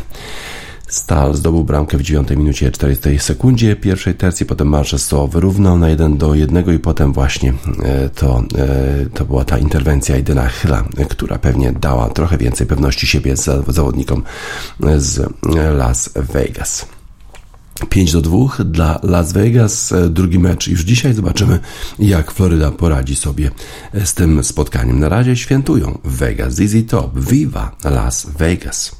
Stal 0.89 1.35
zdobył 1.35 1.63
bramkę 1.63 1.97
w 1.97 2.01
9 2.01 2.29
minucie 2.29 2.71
40 2.71 3.19
sekundzie 3.19 3.75
pierwszej 3.75 4.15
tercji, 4.15 4.45
potem 4.45 4.67
Manchester 4.67 5.29
wyrównał 5.29 5.77
na 5.77 5.89
1 5.89 6.17
do 6.17 6.35
1 6.35 6.75
i 6.75 6.79
potem 6.79 7.13
właśnie 7.13 7.53
e, 7.83 8.09
to, 8.09 8.43
e, 8.57 9.05
to 9.13 9.25
była 9.25 9.45
ta 9.45 9.57
interwencja 9.57 10.17
Idena 10.17 10.47
Hyla, 10.47 10.83
która 11.09 11.39
pewnie 11.39 11.71
dała 11.71 12.09
trochę 12.09 12.37
więcej 12.37 12.67
pewności 12.67 13.07
siebie 13.07 13.37
zawodnikom 13.67 14.23
z 14.97 15.33
Las 15.77 16.09
Vegas. 16.15 16.85
5 17.89 18.11
do 18.11 18.21
2 18.21 18.63
dla 18.65 18.99
Las 19.03 19.33
Vegas. 19.33 19.91
E, 19.91 20.09
drugi 20.09 20.39
mecz 20.39 20.67
już 20.67 20.81
dzisiaj. 20.81 21.13
Zobaczymy, 21.13 21.59
jak 21.99 22.31
Floryda 22.31 22.71
poradzi 22.71 23.15
sobie 23.15 23.51
z 24.05 24.13
tym 24.13 24.43
spotkaniem. 24.43 24.99
Na 24.99 25.09
razie 25.09 25.35
świętują 25.35 25.99
Vegas. 26.03 26.59
Easy 26.59 26.83
Top. 26.83 27.19
Viva 27.19 27.75
Las 27.83 28.27
Vegas. 28.37 28.98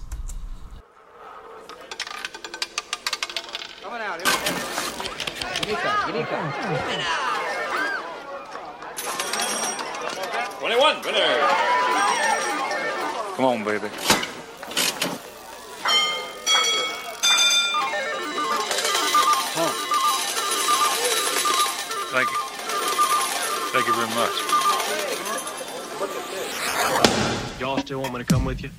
Come 13.39 13.47
on, 13.47 13.63
baby. 13.63 13.87
Huh. 19.55 19.71
Thank 22.11 22.29
you. 22.29 22.37
Thank 23.71 23.87
you 23.87 23.93
very 23.93 24.09
much. 24.13 24.35
Y'all 27.61 27.77
still 27.77 28.01
want 28.01 28.11
me 28.13 28.19
to 28.19 28.25
come 28.25 28.43
with 28.43 28.61
you? 28.61 28.71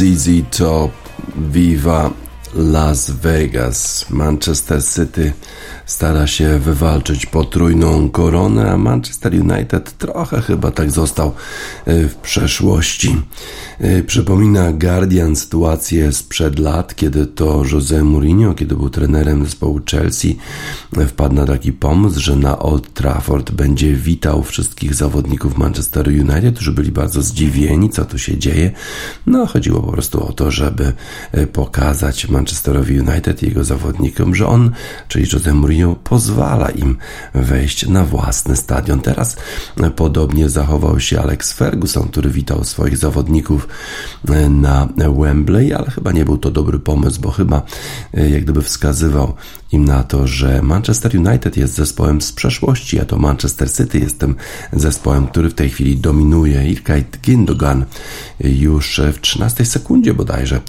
ZZ 0.00 0.28
Top, 0.50 0.92
Viva 1.36 2.10
Las 2.54 3.10
Vegas, 3.10 4.06
Manchester 4.10 4.82
City 4.84 5.32
stara 5.86 6.26
się 6.26 6.58
wywalczyć 6.58 7.26
potrójną 7.26 8.10
koronę, 8.10 8.70
a 8.70 8.76
Manchester 8.76 9.32
United 9.34 9.98
trochę 9.98 10.42
chyba 10.42 10.70
tak 10.70 10.90
został 10.90 11.32
e, 11.86 12.08
w 12.08 12.16
przeszłości. 12.16 13.22
E, 13.80 14.02
przypomina 14.02 14.72
Guardian 14.72 15.36
sytuację 15.36 16.12
sprzed 16.12 16.58
lat, 16.58 16.94
kiedy 16.94 17.26
to 17.26 17.62
Jose 17.72 18.04
Mourinho, 18.04 18.54
kiedy 18.54 18.76
był 18.76 18.90
trenerem 18.90 19.44
zespołu 19.44 19.80
Chelsea, 19.90 20.38
e, 20.96 21.06
wpadł 21.06 21.34
na 21.34 21.46
taki 21.46 21.72
pomysł, 21.72 22.20
że 22.20 22.36
na 22.36 22.58
Old 22.58 22.94
Trafford 22.94 23.50
będzie 23.50 23.94
witał 23.94 24.42
wszystkich 24.42 24.94
zawodników 24.94 25.58
Manchester 25.58 26.08
United, 26.08 26.54
którzy 26.54 26.72
byli 26.72 26.92
bardzo 26.92 27.22
zdziwieni, 27.22 27.90
co 27.90 28.04
tu 28.04 28.18
się 28.18 28.38
dzieje. 28.38 28.70
No, 29.26 29.46
chodziło 29.46 29.80
po 29.82 29.92
prostu 29.92 30.26
o 30.26 30.32
to, 30.32 30.50
żeby 30.50 30.92
pokazać 31.52 32.28
Manchesterowi 32.28 33.00
United 33.00 33.42
i 33.42 33.46
jego 33.46 33.64
zawodnikom, 33.64 34.34
że 34.34 34.46
on, 34.46 34.70
czyli 35.08 35.26
Jose 35.32 35.54
Mourinho, 35.54 35.96
pozwala 36.04 36.68
im 36.68 36.96
wejść 37.34 37.88
na 37.88 38.04
własny 38.04 38.56
stadion. 38.56 39.00
Teraz 39.00 39.36
podobnie 39.96 40.48
zachował 40.48 41.00
się 41.00 41.20
Alex 41.20 41.52
Ferguson, 41.52 42.08
który 42.08 42.30
witał 42.30 42.64
swoich 42.64 42.96
zawodników 42.96 43.68
na 44.50 44.88
Wembley, 44.96 45.74
ale 45.74 45.90
chyba 45.90 46.12
nie 46.12 46.24
był 46.24 46.38
to 46.38 46.50
dobry 46.50 46.78
pomysł, 46.78 47.20
bo 47.20 47.30
chyba 47.30 47.62
jak 48.14 48.42
gdyby 48.42 48.62
wskazywał 48.62 49.34
im 49.72 49.84
na 49.84 50.02
to, 50.02 50.26
że 50.26 50.62
Manchester 50.62 51.16
United 51.16 51.56
jest 51.56 51.74
zespołem 51.74 52.20
z 52.20 52.32
przeszłości, 52.32 53.00
a 53.00 53.04
to 53.04 53.18
Manchester 53.18 53.72
City 53.72 53.98
jest 53.98 54.18
tym 54.18 54.34
zespołem, 54.72 55.26
który 55.26 55.50
w 55.50 55.54
tej 55.54 55.70
chwili 55.70 55.96
dominuje. 55.96 56.68
Ilkay 56.68 57.04
Gindogan 57.22 57.84
już 58.40 59.00
w 59.12 59.20
13 59.20 59.64
sekundzie 59.64 60.14
bodajże 60.14 60.60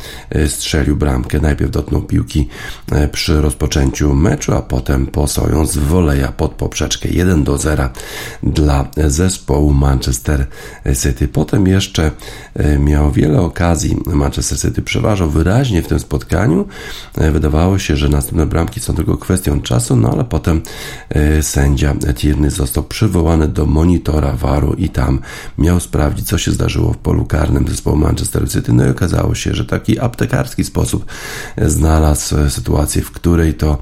strzelił 0.48 0.96
bramkę. 0.96 1.40
Najpierw 1.40 1.72
dotknął 1.72 2.02
piłki 2.02 2.48
przy 3.12 3.42
rozpoczęciu 3.42 4.14
meczu, 4.14 4.54
a 4.54 4.62
potem 4.62 5.08
posoją 5.08 5.66
z 5.66 5.78
woleja 5.78 6.32
pod 6.32 6.52
poprzeczkę 6.52 7.10
1 7.10 7.44
do 7.44 7.58
0 7.58 7.90
dla 8.44 8.88
zespołu 9.08 9.74
Manchester 9.74 10.48
City. 11.04 11.28
Potem 11.28 11.68
jeszcze 11.68 12.12
miał 12.92 13.12
wiele 13.12 13.42
okazji. 13.42 13.98
Manchester 14.06 14.60
City 14.60 14.82
przeważał 14.82 15.30
wyraźnie 15.30 15.82
w 15.82 15.88
tym 15.88 16.00
spotkaniu. 16.00 16.66
Wydawało 17.32 17.80
się, 17.80 17.96
że 17.96 18.10
następne 18.10 18.46
bramki 18.46 18.80
są 18.80 18.96
tylko 18.96 19.18
kwestią 19.18 19.62
czasu, 19.62 19.96
no 19.96 20.12
ale 20.12 20.24
potem 20.24 20.62
e, 21.10 21.44
sędzia 21.44 21.96
Tierney 22.16 22.50
został 22.50 22.84
przywołany 22.84 23.48
do 23.48 23.66
monitora 23.66 24.34
waru 24.34 24.74
i 24.74 24.90
tam 24.90 25.20
miał 25.58 25.80
sprawdzić, 25.80 26.28
co 26.28 26.38
się 26.38 26.52
zdarzyło 26.52 26.94
w 26.94 26.98
polu 26.98 27.26
karnym 27.26 27.68
zespołu 27.68 27.98
Manchester 27.98 28.50
City. 28.50 28.74
No 28.74 28.86
i 28.86 28.90
okazało 28.90 29.36
się, 29.36 29.54
że 29.54 29.66
taki 29.66 30.00
aptekarski 30.00 30.64
sposób 30.64 31.06
znalazł 31.58 32.36
sytuację, 32.50 33.02
w 33.02 33.12
której 33.12 33.54
to 33.54 33.78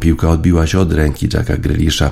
piłka 0.00 0.30
odbiła 0.30 0.66
się 0.66 0.78
od 0.80 0.92
ręki 0.92 1.28
Jacka 1.34 1.56
Grealisha, 1.56 2.10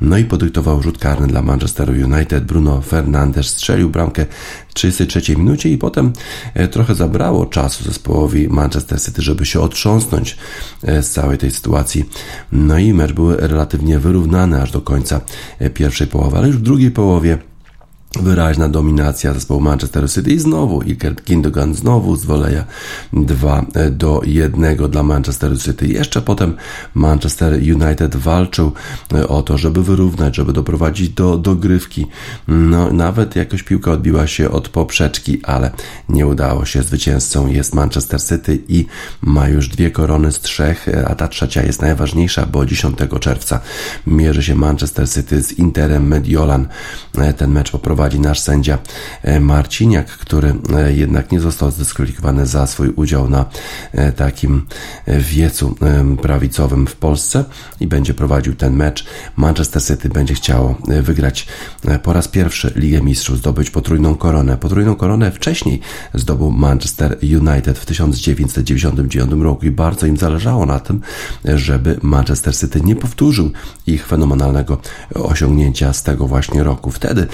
no 0.00 0.18
i 0.18 0.24
podyktował 0.24 0.82
rzut 0.82 0.98
karny 0.98 1.26
dla 1.26 1.42
Manchester 1.42 1.90
United. 1.90 2.44
Bruno 2.44 2.80
Fernandes 2.80 3.46
strzelił 3.46 3.90
bramkę 3.90 4.26
33 4.74 5.36
minucie 5.36 5.68
i 5.70 5.78
potem 5.78 6.12
e, 6.54 6.68
trochę 6.68 6.94
zabrało 6.94 7.46
czasu 7.46 7.84
zespołowi 7.84 8.48
Manchester 8.48 9.02
City, 9.02 9.22
żeby 9.22 9.46
się 9.46 9.60
otrząsnąć 9.60 10.36
e, 10.82 11.02
z 11.02 11.10
całej 11.10 11.38
tej 11.38 11.50
sytuacji. 11.50 12.04
No 12.52 12.78
i 12.78 12.94
mecz 12.94 13.12
był 13.12 13.36
relatywnie 13.36 13.98
wyrównany 13.98 14.62
aż 14.62 14.70
do 14.70 14.80
końca 14.80 15.20
e, 15.58 15.70
pierwszej 15.70 16.06
połowy, 16.06 16.38
ale 16.38 16.46
już 16.46 16.56
w 16.56 16.62
drugiej 16.62 16.90
połowie 16.90 17.38
Wyraźna 18.22 18.68
dominacja 18.68 19.34
zespołu 19.34 19.60
Manchester 19.60 20.10
City 20.10 20.30
i 20.30 20.38
znowu 20.38 20.80
Iker 20.80 21.14
Gindogan 21.14 21.74
znowu 21.74 22.16
z 22.16 22.24
woleja 22.24 22.64
2 23.12 23.66
do 23.90 24.20
1 24.24 24.76
dla 24.90 25.02
Manchester 25.02 25.62
City. 25.62 25.86
Jeszcze 25.86 26.22
potem 26.22 26.56
Manchester 26.94 27.52
United 27.52 28.16
walczył 28.16 28.72
e, 29.14 29.28
o 29.28 29.42
to, 29.42 29.58
żeby 29.58 29.82
wyrównać, 29.82 30.36
żeby 30.36 30.52
doprowadzić 30.52 31.08
do 31.08 31.38
dogrywki. 31.38 32.06
No, 32.48 32.92
nawet 32.92 33.36
jakoś 33.36 33.62
piłka 33.62 33.92
odbiła 33.92 34.26
się 34.26 34.50
od 34.50 34.68
poprzeczki, 34.68 35.40
ale 35.42 35.70
nie 36.08 36.26
udało 36.26 36.64
się. 36.64 36.82
Zwycięzcą 36.82 37.46
jest 37.46 37.74
Manchester 37.74 38.22
City 38.22 38.58
i 38.68 38.86
ma 39.22 39.48
już 39.48 39.68
dwie 39.68 39.90
korony 39.90 40.32
z 40.32 40.40
trzech, 40.40 40.88
e, 40.88 41.08
a 41.08 41.14
ta 41.14 41.28
trzecia 41.28 41.62
jest 41.62 41.82
najważniejsza, 41.82 42.46
bo 42.46 42.66
10 42.66 42.98
czerwca 43.20 43.60
mierzy 44.06 44.42
się 44.42 44.54
Manchester 44.54 45.10
City 45.10 45.42
z 45.42 45.52
Interem 45.52 46.06
Mediolan. 46.06 46.68
E, 47.18 47.32
ten 47.32 47.50
mecz 47.50 47.70
poprowadzi 47.70 48.03
prowadzi 48.04 48.20
nasz 48.20 48.40
sędzia 48.40 48.78
e, 49.22 49.40
Marciniak, 49.40 50.06
który 50.06 50.54
e, 50.76 50.92
jednak 50.92 51.32
nie 51.32 51.40
został 51.40 51.70
zdyskwalifikowany 51.70 52.46
za 52.46 52.66
swój 52.66 52.88
udział 52.88 53.30
na 53.30 53.46
e, 53.92 54.12
takim 54.12 54.66
wiecu 55.06 55.74
prawicowym 56.22 56.86
w 56.86 56.96
Polsce 56.96 57.44
i 57.80 57.86
będzie 57.86 58.14
prowadził 58.14 58.54
ten 58.54 58.76
mecz. 58.76 59.06
Manchester 59.36 59.82
City 59.84 60.08
będzie 60.08 60.34
chciało 60.34 60.74
wygrać 61.02 61.46
po 62.02 62.12
raz 62.12 62.28
pierwszy 62.28 62.72
Ligę 62.76 63.00
Mistrzów, 63.00 63.38
zdobyć 63.38 63.70
potrójną 63.70 64.14
koronę. 64.14 64.56
Potrójną 64.56 64.94
koronę 64.94 65.32
wcześniej 65.32 65.80
zdobył 66.14 66.50
Manchester 66.50 67.18
United 67.22 67.78
w 67.78 67.86
1999 67.86 69.32
roku 69.42 69.66
i 69.66 69.70
bardzo 69.70 70.06
im 70.06 70.16
zależało 70.16 70.66
na 70.66 70.80
tym, 70.80 71.00
żeby 71.44 71.98
Manchester 72.02 72.56
City 72.56 72.80
nie 72.80 72.96
powtórzył 72.96 73.50
ich 73.86 74.06
fenomenalnego 74.06 74.78
osiągnięcia 75.14 75.92
z 75.92 76.02
tego 76.02 76.26
właśnie 76.26 76.62
roku. 76.62 76.90
Wtedy, 76.90 77.26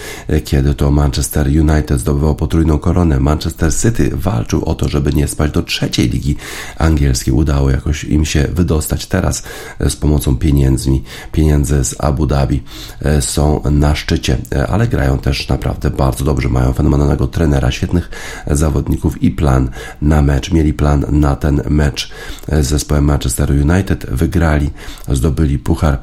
kiedy 0.44 0.59
kiedy 0.60 0.74
to 0.74 0.90
Manchester 0.90 1.46
United 1.46 2.00
zdobywał 2.00 2.34
potrójną 2.34 2.78
koronę, 2.78 3.20
Manchester 3.20 3.74
City 3.74 4.10
walczył 4.12 4.64
o 4.64 4.74
to, 4.74 4.88
żeby 4.88 5.12
nie 5.12 5.28
spać 5.28 5.50
do 5.50 5.62
trzeciej 5.62 6.08
ligi 6.08 6.36
angielskiej. 6.78 7.34
Udało 7.34 7.70
jakoś 7.70 8.04
im 8.04 8.24
się 8.24 8.48
wydostać. 8.52 9.06
Teraz 9.06 9.42
e, 9.78 9.90
z 9.90 9.96
pomocą 9.96 10.36
pieniędzmi, 10.36 11.02
pieniędzy 11.32 11.84
z 11.84 11.94
Abu 11.98 12.26
Dhabi 12.26 12.62
e, 13.02 13.22
są 13.22 13.62
na 13.70 13.94
szczycie, 13.94 14.36
e, 14.52 14.66
ale 14.66 14.88
grają 14.88 15.18
też 15.18 15.48
naprawdę 15.48 15.90
bardzo 15.90 16.24
dobrze. 16.24 16.48
Mają 16.48 16.72
fenomenalnego 16.72 17.26
trenera, 17.26 17.70
świetnych 17.70 18.10
zawodników 18.46 19.22
i 19.22 19.30
plan 19.30 19.70
na 20.02 20.22
mecz. 20.22 20.52
Mieli 20.52 20.72
plan 20.74 21.04
na 21.10 21.36
ten 21.36 21.62
mecz 21.70 22.10
z 22.48 22.66
zespołem 22.66 23.04
Manchester 23.04 23.50
United. 23.50 24.06
Wygrali, 24.10 24.70
zdobyli 25.08 25.58
puchar 25.58 25.98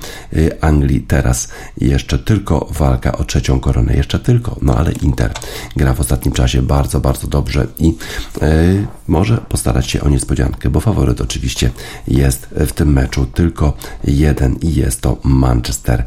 Anglii. 0.62 1.02
Teraz 1.02 1.48
jeszcze 1.78 2.20
tylko 2.20 2.68
walka 2.72 3.18
o 3.18 3.24
trzecią 3.24 3.60
koronę. 3.60 3.96
Jeszcze 3.96 4.20
tylko 4.20 4.47
no 4.62 4.76
ale 4.76 4.92
Inter 4.92 5.34
gra 5.76 5.94
w 5.94 6.00
ostatnim 6.00 6.34
czasie 6.34 6.62
bardzo, 6.62 7.00
bardzo 7.00 7.28
dobrze 7.28 7.68
i 7.80 7.88
yy, 7.88 8.88
może 9.08 9.38
postarać 9.38 9.90
się 9.90 10.02
o 10.02 10.10
niespodziankę, 10.10 10.70
bo 10.70 10.80
faworyt 10.80 11.22
oczywiście 11.22 11.72
jest 12.08 12.48
w 12.52 12.72
tym 12.72 12.94
meczu 12.94 13.26
tylko 13.26 13.74
jeden 14.04 14.56
i 14.56 14.76
jest 14.76 15.02
to 15.02 15.18
Manchester 15.24 16.06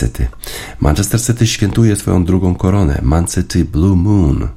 City. 0.00 0.26
Manchester 0.80 1.22
City 1.22 1.46
świętuje 1.46 1.96
swoją 1.96 2.24
drugą 2.24 2.54
koronę, 2.54 3.00
Man 3.02 3.26
City 3.26 3.64
Blue 3.64 3.96
Moon. 3.96 4.48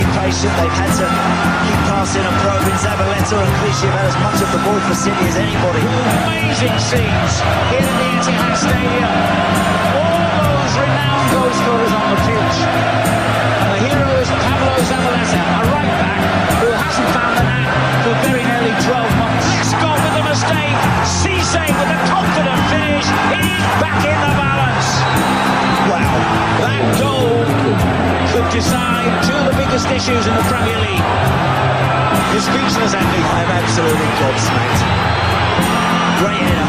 Possession. 0.00 0.50
They've 0.56 0.72
had 0.72 0.92
to 0.96 1.08
keep 1.68 1.80
passing 1.88 2.24
and 2.24 2.36
probing. 2.40 2.78
Zabaleta 2.80 3.36
and 3.36 3.52
Clichy 3.60 3.86
have 3.88 3.96
had 4.00 4.06
as 4.08 4.16
much 4.24 4.38
of 4.40 4.48
the 4.52 4.60
ball 4.64 4.80
for 4.88 4.96
City 4.96 5.24
as 5.28 5.36
anybody. 5.36 5.82
Amazing 5.84 6.78
scenes 6.80 7.34
here 7.68 7.84
at 7.84 7.96
the 8.00 8.08
Etihad 8.16 8.54
Stadium. 8.56 9.12
All 9.92 10.40
those 10.48 10.74
renowned 10.80 11.28
goal 11.32 11.50
scorers 11.52 11.92
on 11.92 12.06
the 12.12 12.18
pitch. 12.24 12.58
And 13.62 13.70
the 13.72 13.80
hero 13.84 14.08
is 14.16 14.30
Pablo 14.32 14.74
Zabaleta, 14.88 15.41
decide 28.52 29.08
two 29.24 29.32
of 29.32 29.48
the 29.48 29.56
biggest 29.56 29.88
issues 29.88 30.28
in 30.28 30.34
the 30.36 30.44
Premier 30.44 30.76
League. 30.76 31.06
You're 32.36 32.44
speechless, 32.44 32.92
Andy. 32.92 33.22
I'm 33.24 33.48
absolutely 33.48 34.08
gobsmacked. 34.20 34.80
Great 36.20 36.44
header. 36.44 36.68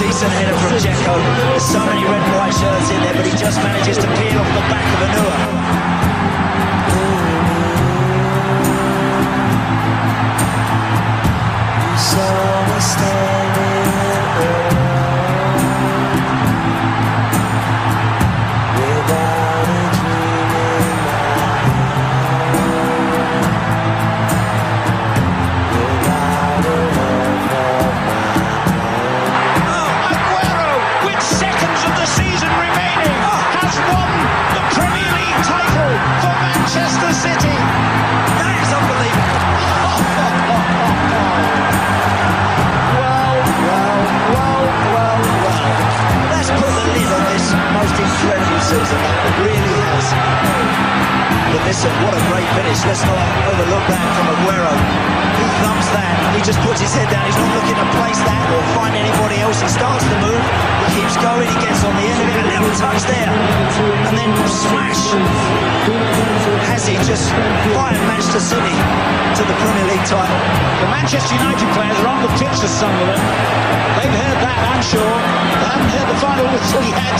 Decent 0.00 0.32
header 0.32 0.56
from 0.56 0.72
Dzeko. 0.80 1.14
There's 1.52 1.64
so 1.68 1.84
many 1.84 2.02
red 2.08 2.22
and 2.24 2.32
white 2.32 2.56
shirts 2.56 2.88
in 2.90 3.00
there, 3.04 3.12
but 3.12 3.26
he 3.26 3.36
just 3.36 3.60
manages 3.60 3.98
to 3.98 4.08
peel 4.16 4.40
off 4.40 4.48
the 4.56 4.64
back 4.72 4.88
of 4.88 5.00
Anua. 5.08 5.52
Aguero, 14.22 14.91
season. 48.72 49.00
It 49.28 49.34
really 49.44 49.74
has. 49.84 50.06
But 51.52 51.62
listen, 51.68 51.92
what 52.04 52.14
a 52.16 52.22
great 52.32 52.48
finish. 52.56 52.80
Let's 52.88 53.04
not 53.04 53.20
overlook 53.52 53.84
that 53.92 54.00
from 54.16 54.26
Aguero. 54.32 55.31
He 55.62 55.88
that. 55.94 56.14
He 56.34 56.40
just 56.42 56.60
puts 56.66 56.80
his 56.82 56.90
head 56.90 57.08
down. 57.10 57.24
He's 57.26 57.38
not 57.38 57.50
looking 57.54 57.78
to 57.78 57.86
place 57.98 58.18
that 58.26 58.46
or 58.50 58.62
find 58.74 58.94
anybody 58.98 59.38
else. 59.38 59.62
He 59.62 59.70
starts 59.70 60.02
to 60.02 60.16
move. 60.18 60.42
He 60.90 61.02
keeps 61.02 61.14
going. 61.22 61.46
He 61.46 61.58
gets 61.62 61.82
on 61.86 61.94
the 61.94 62.06
end 62.06 62.18
of 62.18 62.26
it. 62.28 62.36
A 62.42 62.46
little 62.50 62.74
touch 62.78 63.02
there. 63.06 63.30
And 64.10 64.14
then 64.18 64.30
smash. 64.48 65.02
Has 66.72 66.86
he 66.86 66.96
just 67.06 67.30
fired 67.74 68.00
Manchester 68.10 68.40
City 68.40 68.74
to 69.38 69.42
the 69.44 69.56
Premier 69.60 69.86
League 69.92 70.06
title? 70.08 70.40
The 70.82 70.88
Manchester 70.90 71.34
United 71.36 71.68
players 71.76 71.98
are 72.02 72.10
on 72.10 72.20
the 72.22 72.32
pitch 72.38 72.56
for 72.58 72.70
Sunderland. 72.70 73.22
They've 73.98 74.10
heard 74.10 74.38
that, 74.42 74.58
I'm 74.72 74.82
sure. 74.82 75.16
They 75.62 75.68
haven't 75.68 75.90
heard 75.94 76.08
the 76.10 76.18
final 76.18 76.46
whistle 76.50 76.82
yet. 76.82 77.18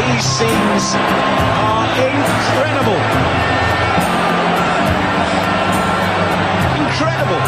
These 0.00 0.24
scenes 0.24 0.96
are 0.96 1.86
incredible. 2.02 3.59
Incredible. 7.00 7.40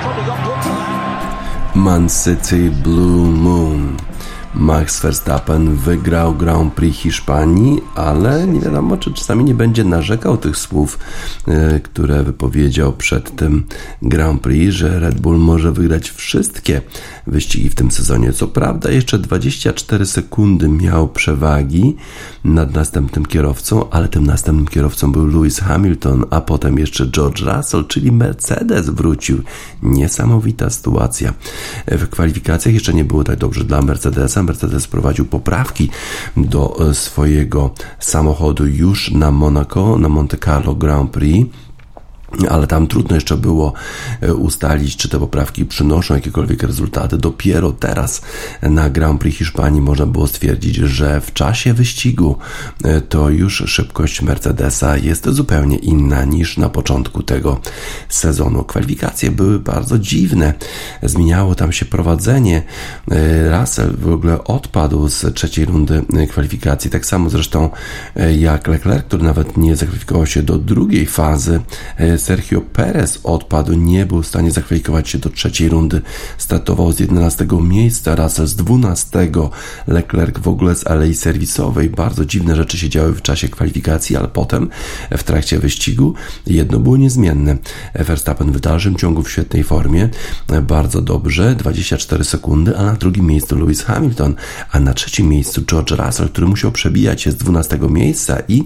Probably 0.00 0.24
got 0.24 0.44
booked 0.46 0.62
for 0.64 0.70
that. 0.70 1.76
Man 1.76 2.08
City 2.08 2.70
Blue 2.70 3.30
Moon. 3.30 4.09
Max 4.60 5.00
Verstappen 5.00 5.76
wygrał 5.76 6.34
Grand 6.34 6.74
Prix 6.74 6.98
Hiszpanii, 6.98 7.80
ale 7.94 8.46
nie 8.46 8.60
wiadomo, 8.60 8.96
czy 8.96 9.12
czasami 9.12 9.44
nie 9.44 9.54
będzie 9.54 9.84
narzekał 9.84 10.36
tych 10.36 10.56
słów, 10.56 10.98
e, 11.48 11.80
które 11.80 12.22
wypowiedział 12.22 12.92
przed 12.92 13.36
tym 13.36 13.64
Grand 14.02 14.42
Prix, 14.42 14.74
że 14.74 15.00
Red 15.00 15.20
Bull 15.20 15.38
może 15.38 15.72
wygrać 15.72 16.10
wszystkie 16.10 16.82
wyścigi 17.26 17.70
w 17.70 17.74
tym 17.74 17.90
sezonie. 17.90 18.32
Co 18.32 18.48
prawda, 18.48 18.90
jeszcze 18.90 19.18
24 19.18 20.06
sekundy 20.06 20.68
miał 20.68 21.08
przewagi 21.08 21.96
nad 22.44 22.74
następnym 22.74 23.26
kierowcą, 23.26 23.90
ale 23.90 24.08
tym 24.08 24.26
następnym 24.26 24.68
kierowcą 24.68 25.12
był 25.12 25.26
Lewis 25.26 25.60
Hamilton, 25.60 26.24
a 26.30 26.40
potem 26.40 26.78
jeszcze 26.78 27.10
George 27.10 27.40
Russell, 27.40 27.84
czyli 27.84 28.12
Mercedes 28.12 28.90
wrócił. 28.90 29.42
Niesamowita 29.82 30.70
sytuacja. 30.70 31.34
W 31.86 32.08
kwalifikacjach 32.08 32.74
jeszcze 32.74 32.94
nie 32.94 33.04
było 33.04 33.24
tak 33.24 33.38
dobrze 33.38 33.64
dla 33.64 33.82
Mercedesa. 33.82 34.49
Mercedes 34.50 34.88
prowadził 34.88 35.24
poprawki 35.24 35.90
do 36.36 36.90
e, 36.90 36.94
swojego 36.94 37.70
samochodu 37.98 38.66
już 38.66 39.10
na 39.10 39.30
Monaco, 39.30 39.98
na 39.98 40.08
Monte 40.08 40.38
Carlo 40.38 40.74
Grand 40.74 41.10
Prix 41.10 41.50
ale 42.48 42.66
tam 42.66 42.86
trudno 42.86 43.14
jeszcze 43.14 43.36
było 43.36 43.72
e, 44.20 44.34
ustalić, 44.34 44.96
czy 44.96 45.08
te 45.08 45.18
poprawki 45.18 45.64
przynoszą 45.64 46.14
jakiekolwiek 46.14 46.62
rezultaty. 46.62 47.18
Dopiero 47.18 47.72
teraz 47.72 48.22
na 48.62 48.90
Grand 48.90 49.20
Prix 49.20 49.38
Hiszpanii 49.38 49.80
można 49.80 50.06
było 50.06 50.26
stwierdzić, 50.26 50.76
że 50.76 51.20
w 51.20 51.32
czasie 51.32 51.74
wyścigu 51.74 52.38
e, 52.84 53.00
to 53.00 53.30
już 53.30 53.62
szybkość 53.66 54.22
Mercedesa 54.22 54.96
jest 54.96 55.28
zupełnie 55.28 55.76
inna 55.76 56.24
niż 56.24 56.56
na 56.56 56.68
początku 56.68 57.22
tego 57.22 57.60
sezonu. 58.08 58.64
Kwalifikacje 58.64 59.30
były 59.30 59.58
bardzo 59.60 59.98
dziwne. 59.98 60.54
Zmieniało 61.02 61.54
tam 61.54 61.72
się 61.72 61.84
prowadzenie. 61.84 62.62
E, 63.10 63.60
Russell 63.60 63.96
w 63.96 64.08
ogóle 64.08 64.44
odpadł 64.44 65.08
z 65.08 65.34
trzeciej 65.34 65.64
rundy 65.64 66.04
kwalifikacji, 66.28 66.90
tak 66.90 67.06
samo 67.06 67.30
zresztą 67.30 67.70
jak 68.38 68.68
Leclerc, 68.68 69.04
który 69.04 69.22
nawet 69.22 69.56
nie 69.56 69.76
zakwalifikował 69.76 70.26
się 70.26 70.42
do 70.42 70.58
drugiej 70.58 71.06
fazy 71.06 71.60
Sergio 72.20 72.60
Perez 72.60 73.20
odpadł, 73.24 73.72
nie 73.72 74.06
był 74.06 74.22
w 74.22 74.26
stanie 74.26 74.50
zakwalifikować 74.50 75.08
się 75.08 75.18
do 75.18 75.30
trzeciej 75.30 75.68
rundy. 75.68 76.02
Startował 76.38 76.92
z 76.92 77.00
11 77.00 77.46
miejsca, 77.62 78.14
Russell 78.14 78.46
z 78.46 78.56
12, 78.56 79.28
Leclerc 79.86 80.38
w 80.38 80.48
ogóle 80.48 80.76
z 80.76 80.86
alei 80.86 81.14
serwisowej. 81.14 81.90
Bardzo 81.90 82.24
dziwne 82.24 82.56
rzeczy 82.56 82.78
się 82.78 82.88
działy 82.88 83.12
w 83.12 83.22
czasie 83.22 83.48
kwalifikacji, 83.48 84.16
ale 84.16 84.28
potem 84.28 84.68
w 85.10 85.22
trakcie 85.22 85.58
wyścigu 85.58 86.14
jedno 86.46 86.78
było 86.78 86.96
niezmienne. 86.96 87.56
Verstappen 87.94 88.52
w 88.52 88.60
dalszym 88.60 88.96
ciągu 88.96 89.22
w 89.22 89.30
świetnej 89.30 89.64
formie, 89.64 90.08
bardzo 90.62 91.02
dobrze, 91.02 91.54
24 91.54 92.24
sekundy, 92.24 92.76
a 92.76 92.82
na 92.82 92.92
drugim 92.92 93.26
miejscu 93.26 93.58
Lewis 93.58 93.82
Hamilton, 93.82 94.34
a 94.72 94.80
na 94.80 94.94
trzecim 94.94 95.28
miejscu 95.28 95.62
George 95.62 95.90
Russell, 95.90 96.28
który 96.28 96.46
musiał 96.46 96.72
przebijać 96.72 97.22
się 97.22 97.30
z 97.30 97.36
12 97.36 97.78
miejsca 97.90 98.36
i, 98.48 98.64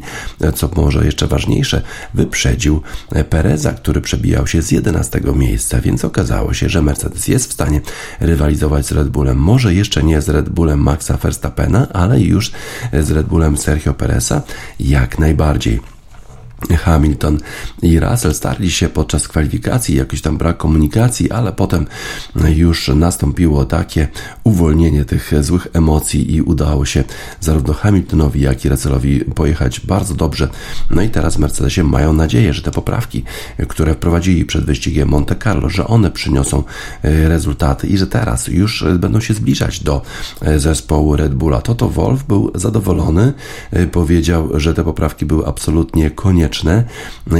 co 0.55 0.71
może 0.77 1.05
jeszcze 1.05 1.27
ważniejsze, 1.27 1.83
wyprzedził 2.15 2.83
Perez 3.31 3.44
Pereza, 3.45 3.73
który 3.73 4.01
przebijał 4.01 4.47
się 4.47 4.63
z 4.63 4.71
11 4.71 5.21
miejsca, 5.35 5.81
więc 5.81 6.05
okazało 6.05 6.55
się, 6.55 6.69
że 6.69 6.83
Mercedes 6.83 7.29
jest 7.29 7.51
w 7.51 7.53
stanie 7.53 7.81
rywalizować 8.21 8.87
z 8.87 8.93
Red 8.93 9.09
Bullem. 9.09 9.39
Może 9.39 9.75
jeszcze 9.75 10.03
nie 10.03 10.21
z 10.21 10.29
Red 10.29 10.49
Bullem 10.49 10.81
Maxa 10.81 11.17
Verstappena, 11.17 11.87
ale 11.93 12.21
już 12.21 12.53
z 12.93 13.11
Red 13.11 13.27
Bullem 13.27 13.57
Sergio 13.57 13.95
Pereza 13.95 14.43
jak 14.81 15.19
najbardziej. 15.19 15.94
Hamilton 16.71 17.39
i 17.83 18.01
Russell 18.01 18.35
starli 18.35 18.71
się 18.71 18.89
podczas 18.89 19.29
kwalifikacji, 19.29 19.97
jakiś 19.97 20.23
tam 20.23 20.37
brak 20.37 20.57
komunikacji, 20.57 21.31
ale 21.31 21.53
potem 21.53 21.87
już 22.57 22.89
nastąpiło 22.89 23.65
takie 23.65 24.09
uwolnienie 24.45 25.05
tych 25.05 25.33
złych 25.41 25.67
emocji 25.73 26.35
i 26.35 26.43
udało 26.43 26.85
się 26.85 27.05
zarówno 27.41 27.75
Hamiltonowi, 27.75 28.41
jak 28.41 28.65
i 28.65 28.69
Russellowi 28.69 29.21
pojechać 29.21 29.81
bardzo 29.81 30.15
dobrze. 30.15 30.49
No 30.91 31.03
i 31.03 31.09
teraz 31.11 31.39
Mercedesie 31.39 31.85
mają 31.85 32.13
nadzieję, 32.13 32.53
że 32.53 32.63
te 32.63 32.71
poprawki, 32.71 33.25
które 33.69 33.95
wprowadzili 33.95 34.45
przed 34.45 34.65
wyścigiem 34.65 35.09
Monte 35.09 35.37
Carlo, 35.37 35.69
że 35.69 35.87
one 35.87 36.11
przyniosą 36.11 36.63
rezultaty 37.03 37.87
i 37.87 37.99
że 37.99 38.07
teraz 38.07 38.49
już 38.49 38.85
będą 38.99 39.21
się 39.21 39.35
zbliżać 39.35 39.81
do 39.81 40.03
zespołu 40.57 41.17
Red 41.17 41.35
Bulla. 41.35 41.61
Toto 41.61 41.89
Wolf 41.89 42.25
był 42.25 42.53
zadowolony, 42.55 43.33
powiedział, 43.93 44.61
że 44.61 44.75
te 44.75 44.85
poprawki 44.85 45.27
były 45.27 45.47
absolutnie 45.47 46.11
konieczne 46.11 46.54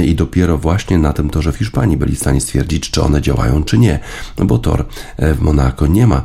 i 0.05 0.15
dopiero 0.15 0.57
właśnie 0.57 0.97
na 0.97 1.13
tym 1.13 1.29
torze 1.29 1.51
w 1.51 1.57
Hiszpanii 1.57 1.97
byli 1.97 2.15
w 2.15 2.19
stanie 2.19 2.41
stwierdzić, 2.41 2.89
czy 2.89 3.01
one 3.01 3.21
działają, 3.21 3.63
czy 3.63 3.77
nie, 3.77 3.99
bo 4.37 4.57
tor 4.57 4.85
w 5.19 5.41
Monako 5.41 5.87
nie 5.87 6.07
ma 6.07 6.23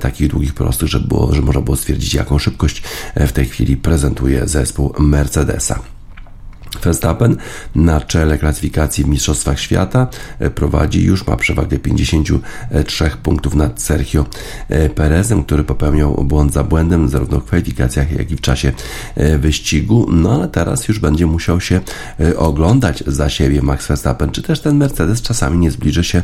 takich 0.00 0.28
długich 0.28 0.54
prostych, 0.54 0.88
że, 0.88 1.00
było, 1.00 1.34
że 1.34 1.42
można 1.42 1.60
było 1.60 1.76
stwierdzić, 1.76 2.14
jaką 2.14 2.38
szybkość 2.38 2.82
w 3.16 3.32
tej 3.32 3.46
chwili 3.46 3.76
prezentuje 3.76 4.48
zespół 4.48 4.92
Mercedesa. 4.98 5.95
Verstappen 6.84 7.36
na 7.74 8.00
czele 8.00 8.38
klasyfikacji 8.38 9.04
w 9.04 9.08
Mistrzostwach 9.08 9.60
Świata 9.60 10.08
e, 10.38 10.50
prowadzi 10.50 11.04
już, 11.04 11.26
ma 11.26 11.36
przewagę 11.36 11.78
53 11.78 13.10
punktów 13.22 13.54
nad 13.54 13.82
Sergio 13.82 14.26
e, 14.68 14.90
Perezem, 14.90 15.44
który 15.44 15.64
popełniał 15.64 16.24
błąd 16.24 16.52
za 16.52 16.64
błędem 16.64 17.08
zarówno 17.08 17.40
w 17.40 17.44
kwalifikacjach, 17.44 18.12
jak 18.12 18.30
i 18.30 18.36
w 18.36 18.40
czasie 18.40 18.72
e, 19.14 19.38
wyścigu. 19.38 20.06
No 20.12 20.34
ale 20.34 20.48
teraz 20.48 20.88
już 20.88 20.98
będzie 20.98 21.26
musiał 21.26 21.60
się 21.60 21.80
oglądać 22.36 23.04
za 23.06 23.28
siebie 23.28 23.62
Max 23.62 23.86
Verstappen, 23.86 24.30
czy 24.30 24.42
też 24.42 24.60
ten 24.60 24.76
Mercedes 24.76 25.22
czasami 25.22 25.58
nie 25.58 25.70
zbliży 25.70 26.04
się 26.04 26.22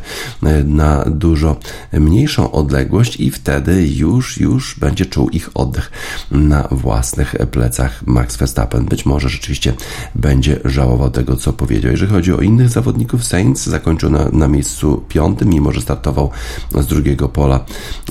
na 0.64 1.04
dużo 1.04 1.56
mniejszą 1.92 2.52
odległość 2.52 3.20
i 3.20 3.30
wtedy 3.30 3.88
już, 3.88 4.40
już 4.40 4.78
będzie 4.78 5.06
czuł 5.06 5.28
ich 5.28 5.50
oddech 5.54 5.90
na 6.30 6.68
własnych 6.70 7.34
plecach 7.50 8.06
Max 8.06 8.36
Verstappen. 8.36 8.84
Być 8.84 9.06
może 9.06 9.28
rzeczywiście 9.28 9.72
będzie 10.14 10.41
będzie 10.42 10.60
żałował 10.64 11.10
tego, 11.10 11.36
co 11.36 11.52
powiedział. 11.52 11.90
Jeżeli 11.90 12.12
chodzi 12.12 12.32
o 12.32 12.40
innych 12.40 12.68
zawodników, 12.68 13.24
Saints 13.24 13.66
zakończył 13.66 14.10
na, 14.10 14.28
na 14.32 14.48
miejscu 14.48 15.02
piątym, 15.08 15.48
mimo 15.48 15.72
że 15.72 15.80
startował 15.80 16.30
z 16.74 16.86
drugiego 16.86 17.28
pola 17.28 17.64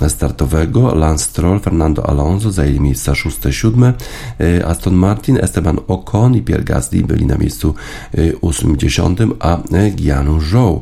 startowego. 0.08 0.96
Lance 0.96 1.26
Stroll, 1.26 1.60
Fernando 1.60 2.10
Alonso 2.10 2.52
zajęli 2.52 2.80
miejsca 2.80 3.16
szóste, 3.16 3.54
siódme. 3.54 3.94
E, 4.40 4.66
Aston 4.66 4.94
Martin, 4.94 5.38
Esteban 5.42 5.80
Ocon 5.88 6.36
i 6.36 6.42
Pierre 6.42 6.64
Gasly 6.64 7.04
byli 7.04 7.26
na 7.26 7.38
miejscu 7.38 7.76
e, 8.14 8.36
ósmym, 8.42 8.78
dziesiątym, 8.78 9.34
a 9.40 9.58
Guianu 9.98 10.42
Zhou 10.42 10.82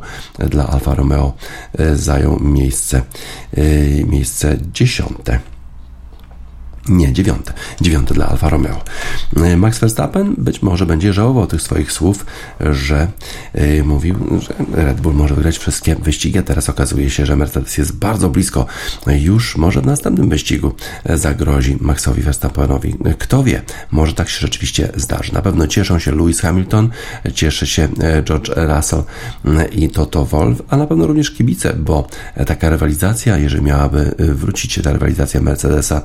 dla 0.49 0.67
Alfa 0.67 0.95
Romeo 0.95 1.33
zajął 1.95 2.39
miejsce, 2.39 3.01
miejsce 4.05 4.57
dziesiąte. 4.73 5.39
Nie, 6.87 7.13
dziewiąte. 7.13 7.53
Dziewiąte 7.81 8.13
dla 8.13 8.27
Alfa 8.27 8.49
Romeo. 8.49 8.81
E, 9.37 9.57
Max 9.57 9.79
Verstappen 9.79 10.35
być 10.37 10.61
może 10.61 10.85
będzie 10.85 11.13
żałował 11.13 11.47
tych 11.47 11.61
swoich 11.61 11.91
słów, 11.91 12.25
że 12.59 13.07
yy, 13.53 13.83
mówił, 13.83 14.15
że 14.39 14.53
Red 14.85 15.01
Bull 15.01 15.13
może 15.13 15.35
wygrać 15.35 15.57
wszystkie 15.57 15.95
wyścigi, 15.95 16.37
a 16.39 16.43
teraz 16.43 16.69
okazuje 16.69 17.09
się, 17.09 17.25
że 17.25 17.35
Mercedes 17.35 17.77
jest 17.77 17.95
bardzo 17.95 18.29
blisko. 18.29 18.65
Już 19.07 19.57
może 19.57 19.81
w 19.81 19.85
następnym 19.85 20.29
wyścigu 20.29 20.73
zagrozi 21.05 21.77
Maxowi 21.81 22.21
Verstappenowi. 22.21 22.95
Kto 23.19 23.43
wie, 23.43 23.61
może 23.91 24.13
tak 24.13 24.29
się 24.29 24.39
rzeczywiście 24.39 24.89
zdarzy. 24.95 25.33
Na 25.33 25.41
pewno 25.41 25.67
cieszą 25.67 25.99
się 25.99 26.11
Lewis 26.11 26.39
Hamilton, 26.41 26.89
cieszy 27.33 27.67
się 27.67 27.87
e, 28.01 28.23
George 28.23 28.49
Russell 28.55 29.03
i 29.71 29.89
Toto 29.89 30.25
Wolff, 30.25 30.61
a 30.69 30.77
na 30.77 30.87
pewno 30.87 31.07
również 31.07 31.31
kibice, 31.31 31.73
bo 31.73 32.07
taka 32.47 32.69
rywalizacja, 32.69 33.37
jeżeli 33.37 33.63
miałaby 33.63 34.15
wrócić 34.19 34.79
ta 34.83 34.93
rywalizacja 34.93 35.41
Mercedesa 35.41 36.01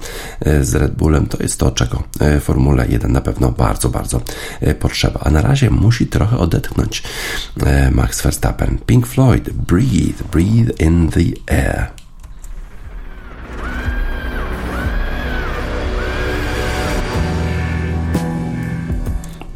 z 0.64 0.74
Red 0.74 0.94
Bullem, 0.94 1.26
to 1.26 1.42
jest 1.42 1.58
to, 1.58 1.70
czego 1.70 2.02
e, 2.20 2.40
Formule 2.40 2.88
1 2.88 3.12
na 3.12 3.20
pewno 3.20 3.50
bardzo, 3.50 3.88
bardzo 3.88 4.20
e, 4.60 4.74
potrzeba. 4.74 5.20
A 5.22 5.30
na 5.30 5.42
razie 5.42 5.70
musi 5.70 6.06
trochę 6.06 6.38
odetchnąć 6.38 7.02
e, 7.66 7.90
Max 7.90 8.22
Verstappen. 8.22 8.78
Pink 8.86 9.06
Floyd, 9.06 9.50
Breathe, 9.50 10.24
Breathe 10.32 10.82
in 10.82 11.10
the 11.10 11.54
Air. 11.54 11.90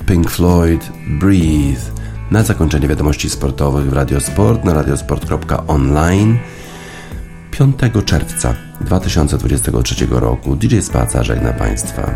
Pink 0.06 0.30
Floyd, 0.30 0.88
Breathe. 1.06 1.82
Na 2.30 2.42
zakończenie 2.42 2.88
wiadomości 2.88 3.30
sportowych 3.30 3.90
w 3.90 3.92
Radiosport 3.92 4.64
na 4.64 4.74
radiosport.online 4.74 6.38
5 7.58 7.76
czerwca 8.04 8.54
2023 8.80 10.06
roku 10.10 10.56
DJ 10.56 10.80
Spaca 10.80 11.22
żegna 11.24 11.52
Państwa. 11.52 12.10